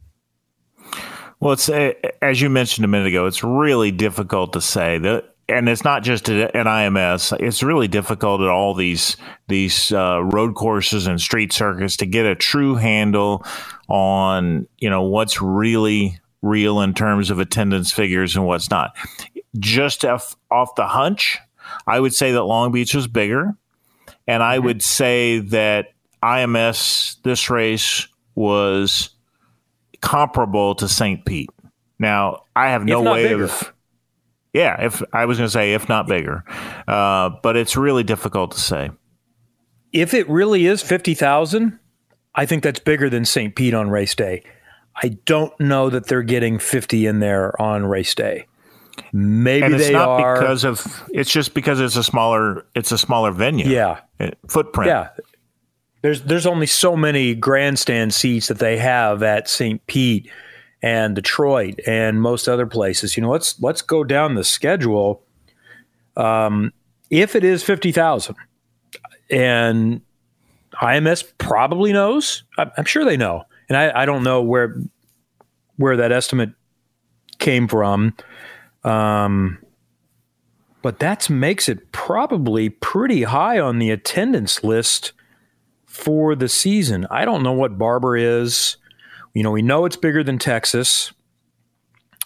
[1.39, 1.69] Well, it's
[2.21, 3.25] as you mentioned a minute ago.
[3.25, 7.39] It's really difficult to say that, and it's not just an IMS.
[7.39, 9.15] It's really difficult at all these
[9.47, 13.45] these uh, road courses and street circuits to get a true handle
[13.87, 18.95] on you know what's really real in terms of attendance figures and what's not.
[19.57, 21.37] Just off, off the hunch,
[21.87, 23.55] I would say that Long Beach was bigger,
[24.27, 29.09] and I would say that IMS this race was
[30.01, 31.23] comparable to St.
[31.25, 31.49] Pete.
[31.99, 33.45] Now, I have no way bigger.
[33.45, 33.73] of
[34.53, 36.43] Yeah, if I was going to say if not bigger,
[36.87, 38.89] uh, but it's really difficult to say.
[39.91, 41.79] If it really is fifty thousand,
[42.35, 43.55] I think that's bigger than St.
[43.55, 44.43] Pete on race day.
[44.95, 48.45] I don't know that they're getting fifty in there on race day.
[49.13, 52.91] Maybe and it's they not are because of it's just because it's a smaller it's
[52.91, 53.67] a smaller venue.
[53.67, 54.01] Yeah,
[54.47, 54.89] footprint.
[54.89, 55.09] Yeah,
[56.01, 59.85] there's there's only so many grandstand seats that they have at St.
[59.87, 60.29] Pete
[60.81, 63.17] and Detroit and most other places.
[63.17, 65.23] You know, let's let's go down the schedule.
[66.15, 66.71] Um,
[67.09, 68.35] if it is fifty thousand,
[69.29, 70.01] and
[70.73, 74.81] IMS probably knows, I'm, sure they know, and I, I don't know where
[75.75, 76.51] where that estimate
[77.39, 78.15] came from.
[78.83, 79.57] Um,
[80.81, 85.11] but that makes it probably pretty high on the attendance list
[85.99, 87.05] for the season.
[87.11, 88.77] I don't know what Barber is.
[89.33, 91.11] You know, we know it's bigger than Texas.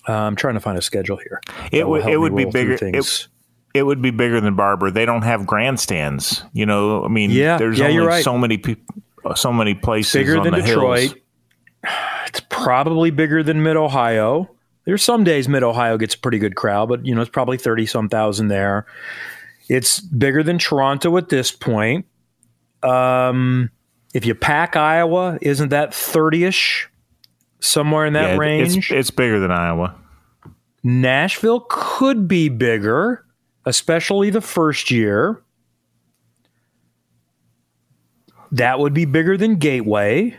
[0.08, 1.42] Uh, I'm trying to find a schedule here.
[1.72, 2.74] It would it would be bigger.
[2.82, 3.28] It,
[3.74, 4.92] it would be bigger than Barber.
[4.92, 6.44] They don't have grandstands.
[6.54, 8.24] You know, I mean, Yeah, there's yeah, only you're right.
[8.24, 8.96] so many people,
[9.36, 11.00] so many places bigger than Detroit.
[11.02, 11.16] hills.
[12.28, 14.50] It's probably bigger than Mid Ohio.
[14.86, 17.58] There's some days Mid Ohio gets a pretty good crowd, but you know it's probably
[17.58, 18.88] thirty some thousand there.
[19.70, 22.06] It's bigger than Toronto at this point.
[22.84, 23.70] Um,
[24.14, 26.90] if you pack Iowa, isn't that thirty ish?
[27.60, 28.78] Somewhere in that Yeah, range.
[28.78, 29.96] It's, it's bigger than Iowa.
[30.84, 33.26] Nashville could be bigger,
[33.66, 35.42] especially the first year.
[38.52, 40.38] That would be bigger than Gateway.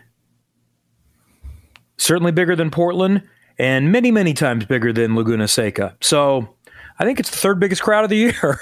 [1.97, 3.23] Certainly bigger than Portland,
[3.59, 5.97] and many, many times bigger than Laguna Seca.
[6.01, 6.55] So
[6.99, 8.61] I think it's the third biggest crowd of the year.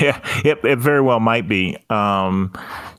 [0.00, 1.76] Yeah, it, it very well might be.
[1.88, 2.52] Um,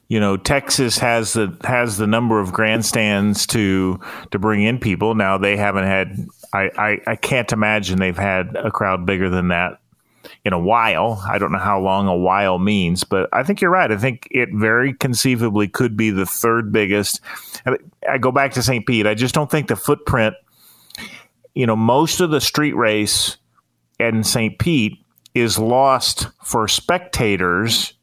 [0.08, 3.98] you know, Texas has the has the number of grandstands to
[4.30, 5.14] to bring in people.
[5.14, 6.28] Now they haven't had.
[6.52, 9.80] I, I, I can't imagine they've had a crowd bigger than that
[10.44, 11.22] in a while.
[11.28, 13.90] I don't know how long a while means, but I think you're right.
[13.90, 17.20] I think it very conceivably could be the third biggest.
[17.66, 18.86] I- go back to St.
[18.86, 19.06] Pete.
[19.06, 20.34] I just don't think the footprint.
[21.54, 23.38] You know, most of the street race
[23.98, 24.58] in St.
[24.58, 24.98] Pete
[25.34, 27.95] is lost for spectators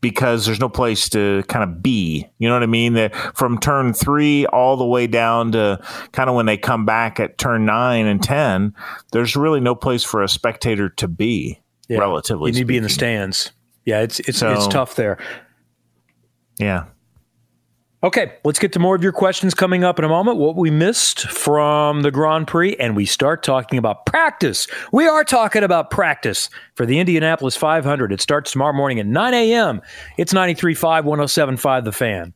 [0.00, 2.26] because there's no place to kind of be.
[2.38, 2.92] You know what I mean?
[2.94, 5.80] That from turn three all the way down to
[6.12, 8.74] kind of when they come back at turn nine and ten,
[9.12, 11.60] there's really no place for a spectator to be.
[12.00, 13.52] Relatively, you need to be in the stands.
[13.84, 15.18] Yeah, it's it's So- it's tough there.
[16.58, 16.84] Yeah.
[18.06, 20.36] Okay, let's get to more of your questions coming up in a moment.
[20.36, 24.68] What we missed from the Grand Prix, and we start talking about practice.
[24.92, 28.12] We are talking about practice for the Indianapolis 500.
[28.12, 29.82] It starts tomorrow morning at 9 a.m.
[30.18, 32.32] It's 93.5, 107.5 The Fan.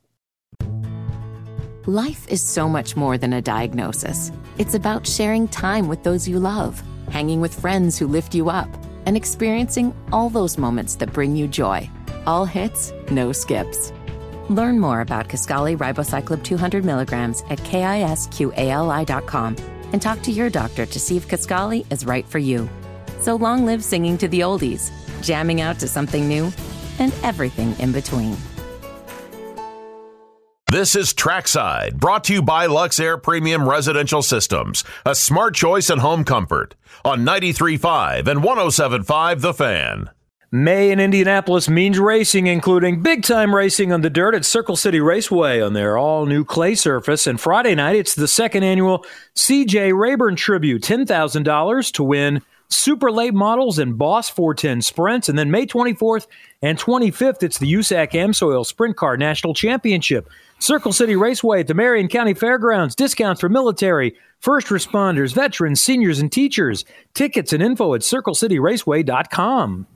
[1.87, 4.33] Life is so much more than a diagnosis.
[4.59, 8.68] It's about sharing time with those you love, hanging with friends who lift you up,
[9.06, 11.88] and experiencing all those moments that bring you joy.
[12.26, 13.92] All hits, no skips.
[14.50, 19.56] Learn more about Kisqali Ribociclib 200 milligrams at kisqali.com
[19.92, 22.68] and talk to your doctor to see if Kisqali is right for you.
[23.20, 24.90] So long live singing to the oldies,
[25.22, 26.52] jamming out to something new,
[26.98, 28.36] and everything in between.
[30.68, 35.98] This is Trackside, brought to you by Luxair Premium Residential Systems, a smart choice in
[35.98, 40.10] home comfort on 93.5 and 107.5 The Fan.
[40.52, 44.98] May in Indianapolis means racing, including big time racing on the dirt at Circle City
[44.98, 47.28] Raceway on their all new clay surface.
[47.28, 53.32] And Friday night, it's the second annual CJ Rayburn Tribute $10,000 to win super late
[53.32, 55.28] models and Boss 410 sprints.
[55.28, 56.26] And then May 24th
[56.62, 60.28] and 25th, it's the USAC Amsoil Sprint Car National Championship.
[60.58, 62.96] Circle City Raceway at the Marion County Fairgrounds.
[62.96, 66.84] Discounts for military, first responders, veterans, seniors, and teachers.
[67.14, 69.86] Tickets and info at circlecityraceway.com.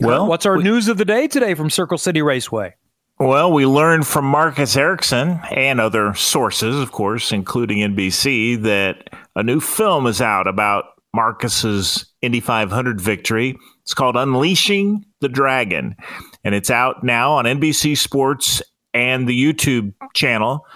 [0.00, 2.74] Well, what's our news of the day today from Circle City Raceway?
[3.18, 9.42] Well, we learned from Marcus Ericsson and other sources, of course, including NBC, that a
[9.44, 13.56] new film is out about Marcus's Indy 500 victory.
[13.82, 15.94] It's called Unleashing the Dragon,
[16.42, 18.62] and it's out now on NBC Sports
[18.94, 20.66] and the YouTube channel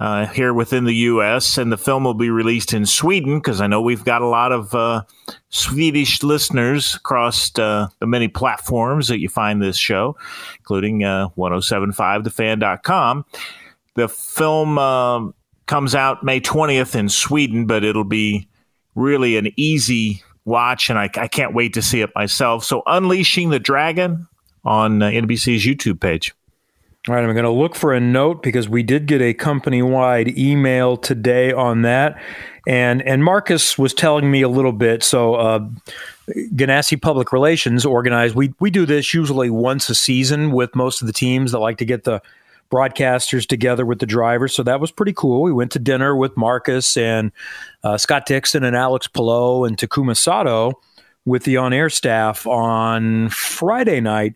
[0.00, 1.58] uh, here within the U.S.
[1.58, 4.52] And the film will be released in Sweden because I know we've got a lot
[4.52, 5.02] of uh,
[5.52, 10.16] Swedish listeners across uh, the many platforms that you find this show,
[10.58, 13.24] including uh, 1075thefan.com.
[13.94, 15.34] The film um
[15.66, 18.48] comes out May 20th in Sweden, but it'll be
[18.94, 22.64] really an easy watch, and I, I can't wait to see it myself.
[22.64, 24.26] So, Unleashing the Dragon
[24.64, 26.34] on uh, NBC's YouTube page.
[27.08, 29.82] All right, I'm going to look for a note because we did get a company
[29.82, 32.16] wide email today on that.
[32.64, 35.02] and and Marcus was telling me a little bit.
[35.02, 35.68] So, uh,
[36.54, 38.36] Ganassi Public Relations organized.
[38.36, 41.78] We we do this usually once a season with most of the teams that like
[41.78, 42.22] to get the
[42.70, 44.54] broadcasters together with the drivers.
[44.54, 45.42] So that was pretty cool.
[45.42, 47.32] We went to dinner with Marcus and
[47.82, 50.80] uh, Scott Dixon and Alex Palou and Takuma Sato
[51.24, 54.34] with the on air staff on Friday night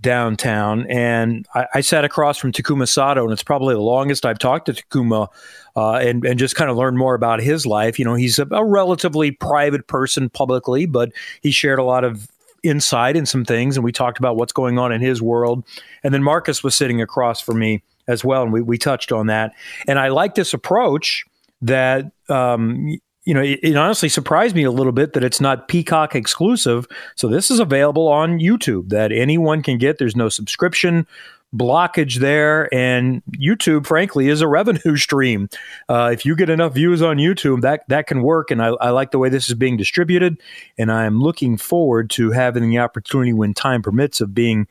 [0.00, 0.86] downtown.
[0.88, 4.66] And I, I, sat across from Takuma Sato, and it's probably the longest I've talked
[4.66, 5.28] to Takuma
[5.76, 7.98] uh, and, and just kind of learned more about his life.
[7.98, 11.10] You know, he's a, a relatively private person publicly, but
[11.42, 12.28] he shared a lot of
[12.62, 15.64] insight in some things, and we talked about what's going on in his world.
[16.04, 19.26] And then Marcus was sitting across from me as well, and we, we touched on
[19.26, 19.52] that.
[19.86, 21.24] And I like this approach
[21.62, 25.68] that um, you know, it, it, honestly surprised me a little bit that it's not
[25.68, 26.86] Peacock exclusive.
[27.14, 29.98] So this is available on YouTube that anyone can get.
[29.98, 31.06] There's no subscription
[31.54, 35.50] blockage there, and YouTube, frankly, is a revenue stream.
[35.90, 38.50] Uh, if you get enough views on YouTube, that that can work.
[38.50, 40.40] And I, I like the way this is being distributed,
[40.78, 44.66] and I am looking forward to having the opportunity when time permits of being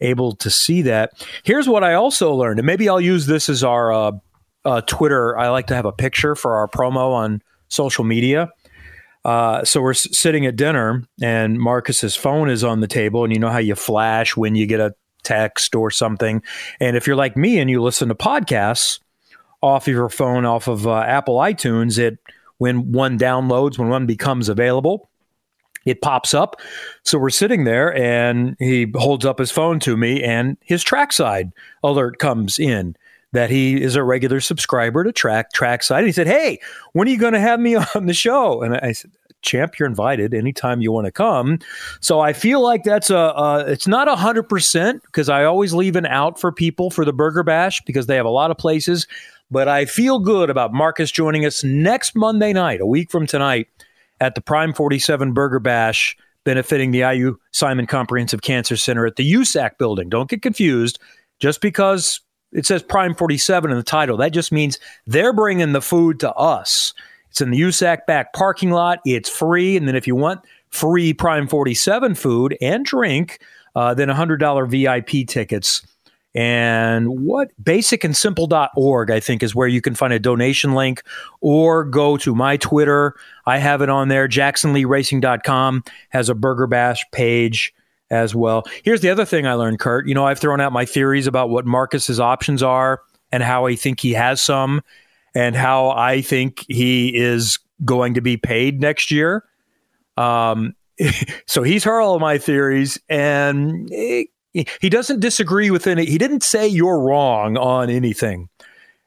[0.00, 1.26] able to see that.
[1.42, 4.12] Here's what I also learned, and maybe I'll use this as our uh,
[4.64, 5.36] uh, Twitter.
[5.36, 8.50] I like to have a picture for our promo on social media.
[9.24, 13.32] Uh, so we're s- sitting at dinner, and Marcus's phone is on the table, and
[13.32, 16.42] you know how you flash when you get a text or something.
[16.80, 19.00] And if you're like me and you listen to podcasts
[19.60, 22.18] off of your phone, off of uh, Apple iTunes, it
[22.58, 25.10] when one downloads, when one becomes available,
[25.84, 26.60] it pops up.
[27.04, 31.50] So we're sitting there, and he holds up his phone to me, and his trackside
[31.82, 32.96] alert comes in
[33.36, 36.06] that he is a regular subscriber to Track Trackside.
[36.06, 36.58] He said, "Hey,
[36.92, 39.88] when are you going to have me on the show?" And I said, "Champ, you're
[39.88, 41.58] invited anytime you want to come."
[42.00, 45.74] So I feel like that's a uh, it's not a hundred percent because I always
[45.74, 48.58] leave an out for people for the Burger Bash because they have a lot of
[48.58, 49.06] places.
[49.50, 53.68] But I feel good about Marcus joining us next Monday night, a week from tonight,
[54.20, 59.32] at the Prime 47 Burger Bash benefiting the IU Simon Comprehensive Cancer Center at the
[59.34, 60.08] USAC building.
[60.08, 60.98] Don't get confused.
[61.38, 62.20] Just because
[62.52, 64.16] it says Prime 47 in the title.
[64.16, 66.94] That just means they're bringing the food to us.
[67.30, 69.00] It's in the USAC back parking lot.
[69.04, 69.76] It's free.
[69.76, 73.40] And then if you want free Prime 47 food and drink,
[73.74, 75.86] uh, then $100 VIP tickets.
[76.34, 81.02] And what basicandsimple.org, I think, is where you can find a donation link
[81.40, 83.14] or go to my Twitter.
[83.46, 84.28] I have it on there.
[84.28, 87.74] JacksonLeeRacing.com has a Burger Bash page
[88.10, 88.64] as well.
[88.84, 90.06] Here's the other thing I learned, Curt.
[90.06, 93.74] You know, I've thrown out my theories about what Marcus's options are and how I
[93.74, 94.82] think he has some
[95.34, 99.44] and how I think he is going to be paid next year.
[100.16, 100.74] Um,
[101.46, 106.06] so he's heard all my theories and he, doesn't disagree with any.
[106.06, 108.48] He didn't say you're wrong on anything.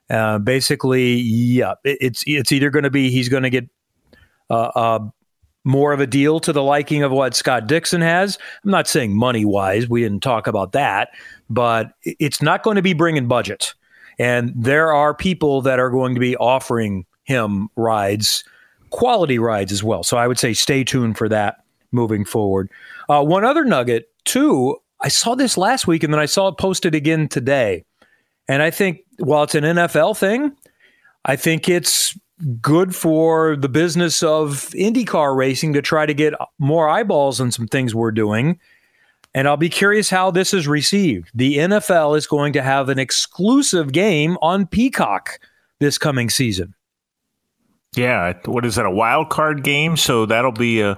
[0.08, 3.68] Uh, basically, yeah, it, it's it's either going to be he's going to get
[4.48, 5.00] uh, uh,
[5.64, 8.38] more of a deal to the liking of what Scott Dixon has.
[8.64, 11.10] I'm not saying money wise, we didn't talk about that,
[11.48, 13.74] but it's not going to be bringing budget.
[14.18, 18.44] And there are people that are going to be offering him rides,
[18.90, 20.02] quality rides as well.
[20.02, 22.70] So I would say stay tuned for that moving forward.
[23.08, 26.58] Uh, one other nugget, too, I saw this last week and then I saw it
[26.58, 27.84] posted again today.
[28.48, 30.56] And I think while it's an NFL thing,
[31.24, 32.18] I think it's
[32.60, 37.66] good for the business of IndyCar racing to try to get more eyeballs on some
[37.66, 38.58] things we're doing.
[39.34, 41.30] And I'll be curious how this is received.
[41.34, 45.38] The NFL is going to have an exclusive game on Peacock
[45.78, 46.74] this coming season.
[47.96, 48.86] Yeah, what is that?
[48.86, 49.96] A wild card game?
[49.96, 50.96] So that'll be a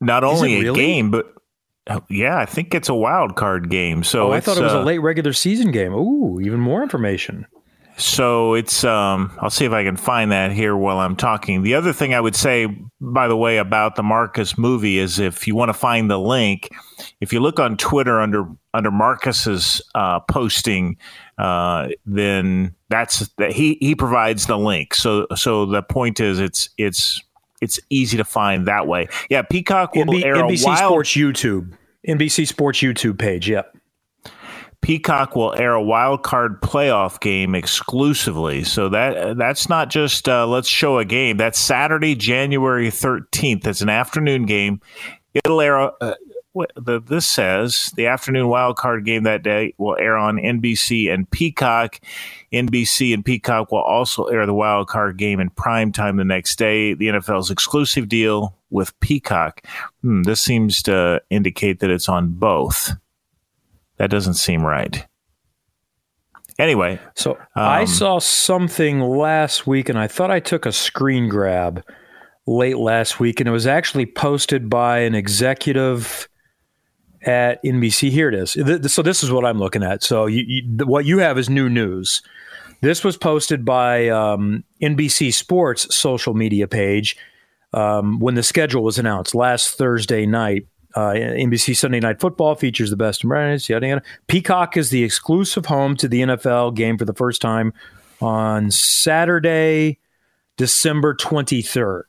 [0.00, 0.68] not only really?
[0.68, 1.32] a game, but
[2.10, 4.02] yeah, I think it's a wild card game.
[4.02, 5.94] So oh, I thought it was uh, a late regular season game.
[5.94, 7.46] Ooh, even more information.
[7.98, 11.62] So it's um, I'll see if I can find that here while I'm talking.
[11.62, 12.66] The other thing I would say,
[13.00, 16.70] by the way, about the Marcus movie is if you want to find the link,
[17.20, 20.96] if you look on Twitter under under Marcus's uh, posting,
[21.38, 24.94] uh, then that's that he he provides the link.
[24.94, 27.20] So so the point is it's it's
[27.60, 29.08] it's easy to find that way.
[29.28, 31.72] Yeah, Peacock will NB- air NBC wild- Sports YouTube,
[32.06, 33.48] NBC Sports YouTube page.
[33.48, 33.76] Yep.
[34.80, 38.64] Peacock will air a wild card playoff game exclusively.
[38.64, 41.36] So that that's not just uh, let's show a game.
[41.36, 43.66] That's Saturday, January thirteenth.
[43.66, 44.80] It's an afternoon game.
[45.34, 45.90] It'll air.
[46.02, 46.14] Uh,
[46.76, 51.30] the, this says the afternoon wild card game that day will air on NBC and
[51.30, 52.00] Peacock.
[52.52, 56.56] NBC and Peacock will also air the wild card game in prime time the next
[56.56, 56.94] day.
[56.94, 59.62] The NFL's exclusive deal with Peacock.
[60.02, 62.92] Hmm, this seems to indicate that it's on both.
[63.98, 65.06] That doesn't seem right.
[66.58, 71.28] Anyway, so um, I saw something last week, and I thought I took a screen
[71.28, 71.84] grab
[72.46, 76.28] late last week, and it was actually posted by an executive
[77.22, 78.10] at NBC.
[78.10, 78.92] Here it is.
[78.92, 80.02] So this is what I'm looking at.
[80.02, 82.22] So you, you, what you have is new news.
[82.80, 87.16] This was posted by um, NBC Sports social media page
[87.72, 90.66] um, when the schedule was announced last Thursday night.
[90.94, 93.68] Uh, NBC Sunday Night Football features the best and brightest.
[93.68, 94.02] Yada yada.
[94.26, 97.72] Peacock is the exclusive home to the NFL game for the first time
[98.20, 99.98] on Saturday,
[100.56, 102.04] December 23rd.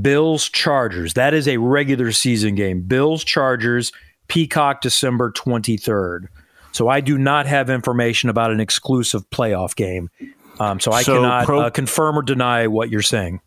[0.00, 1.14] Bills Chargers.
[1.14, 2.82] That is a regular season game.
[2.82, 3.92] Bills Chargers,
[4.28, 6.26] Peacock, December 23rd.
[6.72, 10.10] So I do not have information about an exclusive playoff game.
[10.58, 13.40] Um, so I so cannot pro- uh, confirm or deny what you're saying.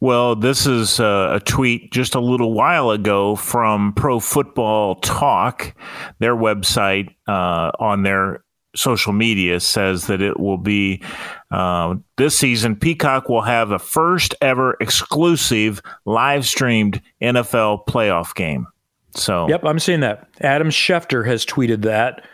[0.00, 5.74] Well, this is a, a, tweet just a little while ago from Pro Football Talk.
[6.18, 8.42] Their website uh, on their
[8.74, 11.02] social media says that it will be
[11.50, 12.76] uh, this season.
[12.76, 18.66] Peacock will have a first ever exclusive live streamed NFL playoff game.
[19.14, 20.28] So, yep, I'm seeing that.
[20.40, 22.24] Adam Schefter has tweeted that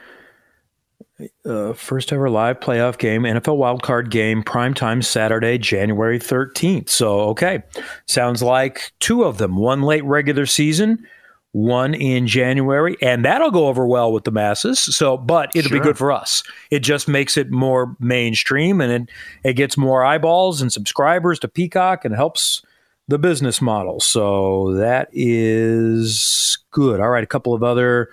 [1.45, 6.89] uh, first ever live playoff game, NFL wildcard game, prime time Saturday, January 13th.
[6.89, 7.62] So, okay.
[8.07, 11.07] Sounds like two of them one late regular season,
[11.53, 14.81] one in January, and that'll go over well with the masses.
[14.81, 15.79] So, but it'll sure.
[15.79, 16.43] be good for us.
[16.71, 21.49] It just makes it more mainstream and it, it gets more eyeballs and subscribers to
[21.49, 22.62] Peacock and helps
[23.07, 24.01] the business model.
[24.01, 26.99] So, that is good.
[26.99, 27.23] All right.
[27.23, 28.11] A couple of other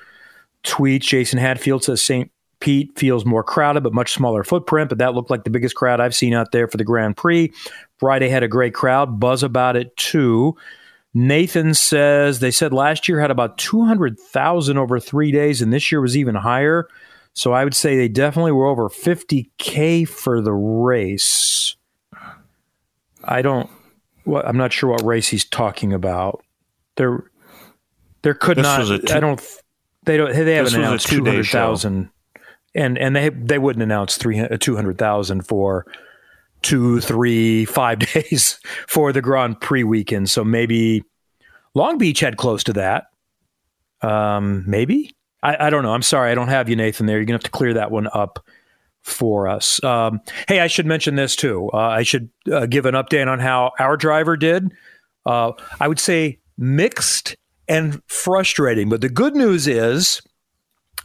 [0.63, 1.01] tweets.
[1.01, 2.31] Jason Hadfield says St.
[2.61, 4.89] Pete feels more crowded, but much smaller footprint.
[4.89, 7.51] But that looked like the biggest crowd I've seen out there for the Grand Prix.
[7.97, 9.19] Friday had a great crowd.
[9.19, 10.55] Buzz about it too.
[11.13, 15.99] Nathan says they said last year had about 200,000 over three days, and this year
[15.99, 16.87] was even higher.
[17.33, 21.75] So I would say they definitely were over 50K for the race.
[23.23, 23.69] I don't,
[24.25, 26.43] well, I'm not sure what race he's talking about.
[26.95, 27.23] There,
[28.21, 29.41] there could this not, two, I don't,
[30.05, 32.09] they don't, they haven't announced 200,000
[32.75, 35.85] and and they they wouldn't announce three uh, two hundred thousand for
[36.61, 40.29] two, three, five days for the Grand Prix weekend.
[40.29, 41.03] So maybe
[41.73, 43.05] Long Beach had close to that.
[44.01, 45.93] Um, maybe I, I don't know.
[45.93, 47.05] I'm sorry, I don't have you, Nathan.
[47.05, 48.43] There, you're gonna have to clear that one up
[49.01, 49.83] for us.
[49.83, 51.69] Um, hey, I should mention this too.
[51.73, 54.71] Uh, I should uh, give an update on how our driver did.
[55.25, 57.35] Uh, I would say mixed
[57.67, 60.21] and frustrating, but the good news is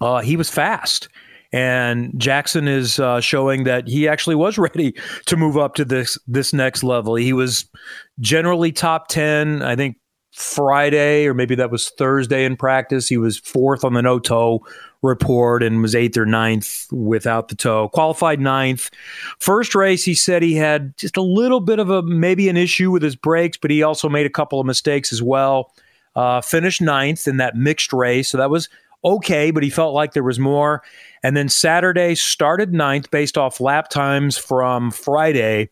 [0.01, 1.09] uh, he was fast.
[1.57, 4.95] And Jackson is uh, showing that he actually was ready
[5.25, 7.15] to move up to this this next level.
[7.15, 7.65] He was
[8.21, 9.63] generally top ten.
[9.63, 9.97] I think
[10.33, 13.09] Friday or maybe that was Thursday in practice.
[13.09, 14.67] He was fourth on the no tow
[15.01, 17.89] report and was eighth or ninth without the tow.
[17.89, 18.91] Qualified ninth.
[19.39, 22.91] First race, he said he had just a little bit of a maybe an issue
[22.91, 25.73] with his brakes, but he also made a couple of mistakes as well.
[26.15, 28.69] Uh, finished ninth in that mixed race, so that was
[29.07, 30.83] okay, but he felt like there was more.
[31.23, 35.71] And then Saturday started ninth based off lap times from Friday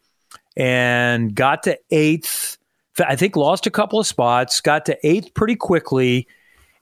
[0.57, 2.57] and got to eighth.
[3.05, 6.29] I think lost a couple of spots, got to eighth pretty quickly.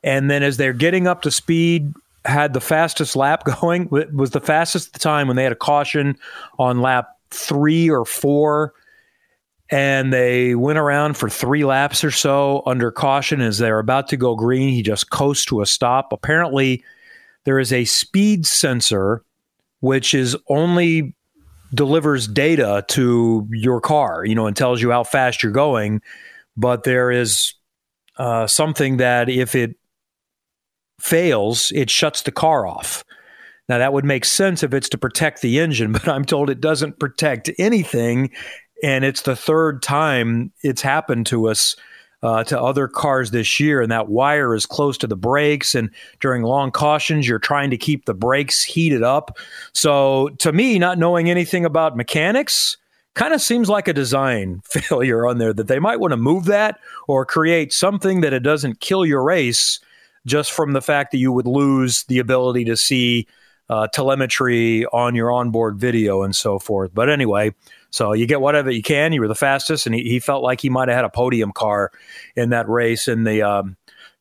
[0.04, 1.94] And then as they're getting up to speed,
[2.24, 6.16] had the fastest lap going, was the fastest time when they had a caution
[6.58, 8.74] on lap three or four
[9.72, 14.18] and they went around for three laps or so under caution as they're about to
[14.18, 14.68] go green.
[14.68, 16.12] He just coasts to a stop.
[16.12, 16.84] Apparently,
[17.44, 19.24] there is a speed sensor
[19.80, 21.16] which is only
[21.74, 26.02] delivers data to your car, you know, and tells you how fast you're going.
[26.54, 27.54] But there is
[28.18, 29.76] uh, something that if it
[31.00, 33.04] fails, it shuts the car off.
[33.68, 36.60] Now, that would make sense if it's to protect the engine, but I'm told it
[36.60, 38.30] doesn't protect anything
[38.82, 41.76] and it's the third time it's happened to us
[42.22, 45.74] uh, to other cars this year, and that wire is close to the brakes.
[45.74, 49.36] And during long cautions, you're trying to keep the brakes heated up.
[49.72, 52.76] So, to me, not knowing anything about mechanics
[53.14, 56.46] kind of seems like a design failure on there that they might want to move
[56.46, 56.78] that
[57.08, 59.80] or create something that it doesn't kill your race
[60.24, 63.26] just from the fact that you would lose the ability to see
[63.68, 66.92] uh, telemetry on your onboard video and so forth.
[66.94, 67.54] But anyway,
[67.92, 69.12] so you get whatever you can.
[69.12, 71.52] You were the fastest, and he, he felt like he might have had a podium
[71.52, 71.92] car
[72.34, 73.06] in that race.
[73.06, 73.76] And the um,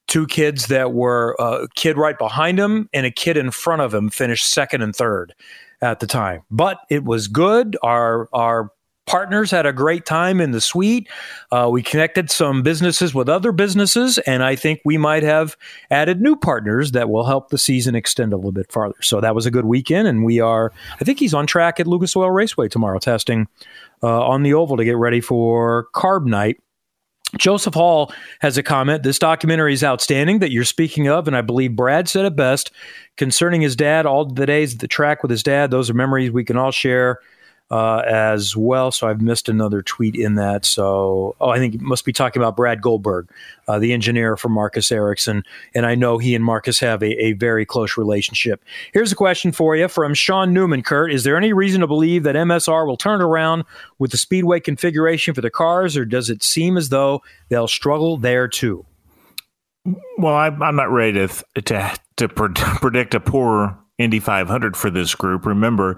[0.07, 3.81] two kids that were a uh, kid right behind him and a kid in front
[3.81, 5.33] of him finished second and third
[5.81, 6.41] at the time.
[6.51, 7.77] But it was good.
[7.81, 8.71] Our our
[9.11, 11.09] partners had a great time in the suite.
[11.51, 15.57] Uh, we connected some businesses with other businesses, and I think we might have
[15.89, 18.95] added new partners that will help the season extend a little bit farther.
[19.01, 21.87] So that was a good weekend, and we are, I think he's on track at
[21.87, 23.49] Lucas Oil Raceway tomorrow, testing
[24.01, 26.61] uh, on the oval to get ready for Carb Night.
[27.37, 29.03] Joseph Hall has a comment.
[29.03, 32.71] This documentary is outstanding that you're speaking of, and I believe Brad said it best
[33.17, 34.05] concerning his dad.
[34.05, 36.71] All the days at the track with his dad, those are memories we can all
[36.71, 37.19] share
[37.71, 38.91] uh, as well.
[38.91, 40.65] So I've missed another tweet in that.
[40.65, 43.29] So, oh, I think it must be talking about Brad Goldberg,
[43.67, 45.43] uh, the engineer for Marcus Ericsson.
[45.73, 48.61] And I know he and Marcus have a, a very close relationship.
[48.93, 51.13] Here's a question for you from Sean Newman, Curt.
[51.13, 53.63] Is there any reason to believe that MSR will turn around
[53.99, 58.17] with the speedway configuration for the cars, or does it seem as though they'll struggle
[58.17, 58.85] there too?
[60.17, 65.15] Well, I'm, I'm not ready to to to predict a poor Indy 500 for this
[65.15, 65.45] group.
[65.45, 65.95] Remember,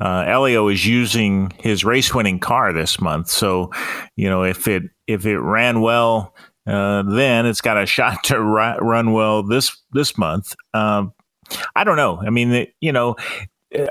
[0.00, 3.70] uh, Helio is using his race winning car this month, so
[4.16, 6.34] you know if it if it ran well,
[6.66, 10.54] uh, then it's got a shot to run well this this month.
[10.74, 11.12] Um,
[11.74, 12.20] I don't know.
[12.24, 13.16] I mean, you know,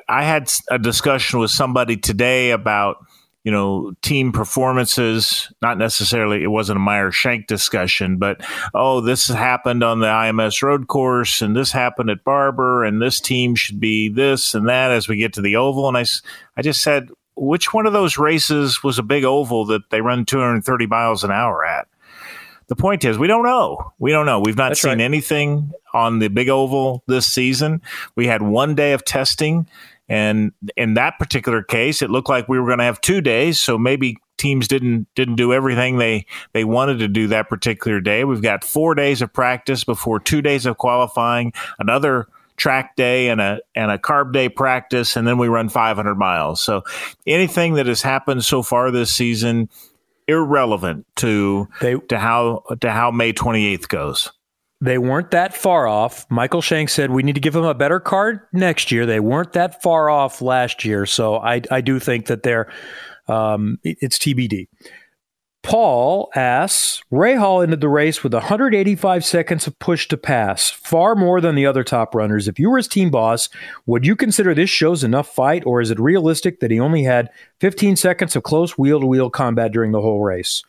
[0.08, 2.98] I had a discussion with somebody today about
[3.48, 8.42] you know, team performances, not necessarily, it wasn't a Meyer Shank discussion, but,
[8.74, 13.22] oh, this happened on the IMS road course and this happened at Barber and this
[13.22, 15.88] team should be this and that as we get to the oval.
[15.88, 16.04] And I,
[16.58, 20.26] I just said, which one of those races was a big oval that they run
[20.26, 21.88] 230 miles an hour at?
[22.68, 23.94] The point is, we don't know.
[23.98, 24.42] We don't know.
[24.42, 25.00] We've not That's seen right.
[25.00, 27.82] anything on the big oval this season.
[28.18, 29.70] We had one day of testing
[30.10, 33.60] and in that particular case, it looked like we were going to have two days.
[33.60, 38.24] So maybe teams didn't didn't do everything they they wanted to do that particular day.
[38.24, 43.42] We've got four days of practice before two days of qualifying, another track day and
[43.42, 46.62] a and a carb day practice, and then we run 500 miles.
[46.62, 46.84] So
[47.26, 49.70] anything that has happened so far this season
[50.28, 54.32] irrelevant to they, to how to how May 28th goes.
[54.80, 56.30] They weren't that far off.
[56.30, 59.06] Michael Shank said we need to give them a better card next year.
[59.06, 62.72] They weren't that far off last year, so I I do think that they're
[63.28, 64.68] um, it's TBD.
[65.64, 71.42] Paul asks Rahal ended the race with 185 seconds of push to pass, far more
[71.42, 72.48] than the other top runners.
[72.48, 73.50] If you were his team boss,
[73.86, 77.30] would you consider this shows enough fight, or is it realistic that he only had
[77.60, 80.64] 15 seconds of close wheel to wheel combat during the whole race?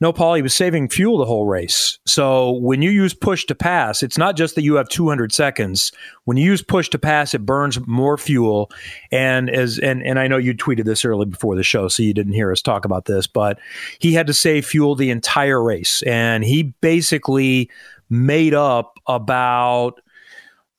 [0.00, 1.98] No, Paul, he was saving fuel the whole race.
[2.06, 5.92] So when you use push to pass, it's not just that you have 200 seconds.
[6.24, 8.70] When you use push to pass, it burns more fuel.
[9.10, 12.14] And as and and I know you tweeted this early before the show, so you
[12.14, 13.58] didn't hear us talk about this, but
[13.98, 17.70] he had to save fuel the entire race, and he basically
[18.08, 20.00] made up about.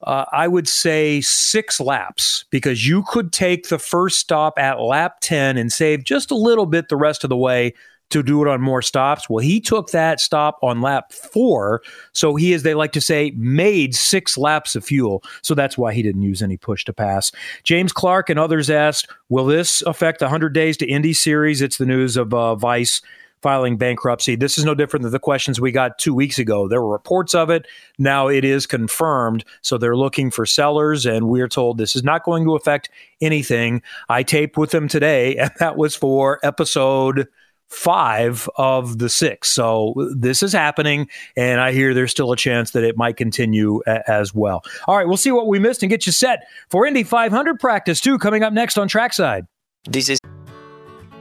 [0.04, 5.20] Uh, I would say six laps because you could take the first stop at lap
[5.22, 7.76] 10 and save just a little bit the rest of the way
[8.12, 9.30] to do it on more stops.
[9.30, 11.82] Well, he took that stop on lap four.
[12.14, 15.24] So he, as they like to say, made six laps of fuel.
[15.42, 17.32] So that's why he didn't use any push to pass.
[17.64, 21.62] James Clark and others asked, Will this affect the 100 days to Indy Series?
[21.62, 23.02] It's the news of uh, Vice
[23.42, 24.36] filing bankruptcy.
[24.36, 26.68] This is no different than the questions we got two weeks ago.
[26.68, 27.68] There were reports of it.
[27.98, 29.44] Now it is confirmed.
[29.62, 32.90] So they're looking for sellers, and we're told this is not going to affect
[33.20, 33.82] anything.
[34.10, 37.28] I taped with them today, and that was for episode
[37.72, 39.50] five of the six.
[39.50, 41.08] So this is happening,
[41.38, 44.64] and I hear there's still a chance that it might continue a- as well.
[44.88, 48.00] All right, we'll see what we missed and get you set for Indy 500 practice
[48.02, 49.48] too, coming up next on Trackside.
[49.86, 50.20] This is.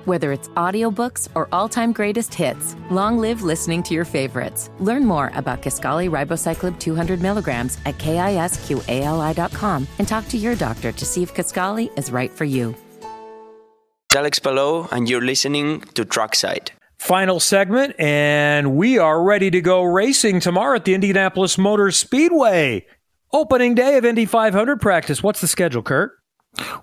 [0.06, 4.70] Whether it's audiobooks or all-time greatest hits, long live listening to your favorites.
[4.80, 11.04] Learn more about Kisqali Ribociclib 200 milligrams at kisqali.com and talk to your doctor to
[11.04, 12.74] see if Kisqali is right for you.
[14.16, 16.72] Alex Palou, and you're listening to Trackside.
[16.98, 22.86] Final segment, and we are ready to go racing tomorrow at the Indianapolis Motor Speedway.
[23.32, 25.22] Opening day of Indy 500 practice.
[25.22, 26.19] What's the schedule, Curt?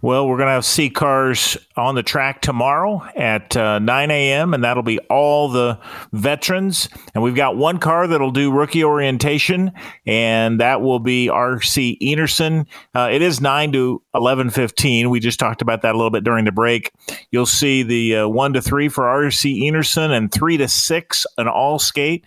[0.02, 4.54] Well, we're going to have C cars on the track tomorrow at uh, 9 a.m.,
[4.54, 5.78] and that'll be all the
[6.14, 6.88] veterans.
[7.14, 9.74] And we've got one car that'll do rookie orientation,
[10.06, 12.66] and that will be RC Enerson.
[12.96, 15.10] Uh, it is 9 to 11:15.
[15.10, 16.92] We just talked about that a little bit during the break.
[17.32, 21.48] You'll see the uh, 1 to 3 for RC Enerson and 3 to 6 an
[21.50, 22.24] all skate.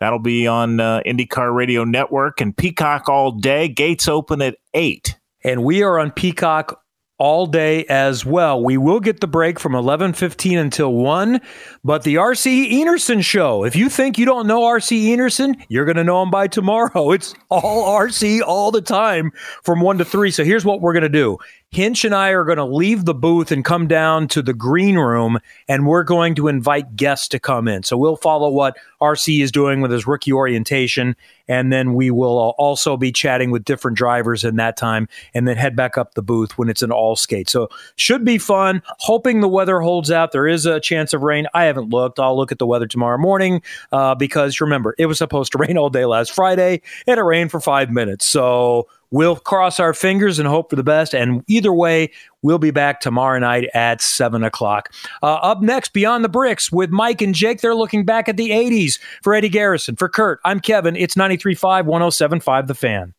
[0.00, 3.68] That'll be on uh, IndyCar Radio Network and Peacock all day.
[3.68, 6.82] Gates open at 8 and we are on Peacock
[7.18, 8.62] all day as well.
[8.62, 11.40] We will get the break from 11:15 until 1,
[11.82, 13.64] but the RC Enerson show.
[13.64, 17.10] If you think you don't know RC Enerson, you're going to know him by tomorrow.
[17.10, 19.32] It's all RC all the time
[19.64, 20.30] from 1 to 3.
[20.30, 21.38] So here's what we're going to do.
[21.70, 24.96] Hinch and I are going to leave the booth and come down to the green
[24.96, 25.38] room,
[25.68, 27.82] and we're going to invite guests to come in.
[27.82, 31.14] So we'll follow what RC is doing with his rookie orientation,
[31.46, 35.58] and then we will also be chatting with different drivers in that time, and then
[35.58, 37.50] head back up the booth when it's an all skate.
[37.50, 38.82] So should be fun.
[39.00, 40.32] Hoping the weather holds out.
[40.32, 41.46] There is a chance of rain.
[41.52, 42.18] I haven't looked.
[42.18, 43.60] I'll look at the weather tomorrow morning
[43.92, 47.50] uh, because remember it was supposed to rain all day last Friday, and it rained
[47.50, 48.24] for five minutes.
[48.24, 51.14] So We'll cross our fingers and hope for the best.
[51.14, 52.10] And either way,
[52.42, 54.92] we'll be back tomorrow night at 7 o'clock.
[55.22, 57.60] Uh, up next, Beyond the Bricks with Mike and Jake.
[57.60, 58.98] They're looking back at the 80s.
[59.22, 60.96] For Eddie Garrison, for Curt, I'm Kevin.
[60.96, 63.14] It's 93.5, 107.5 The Fan.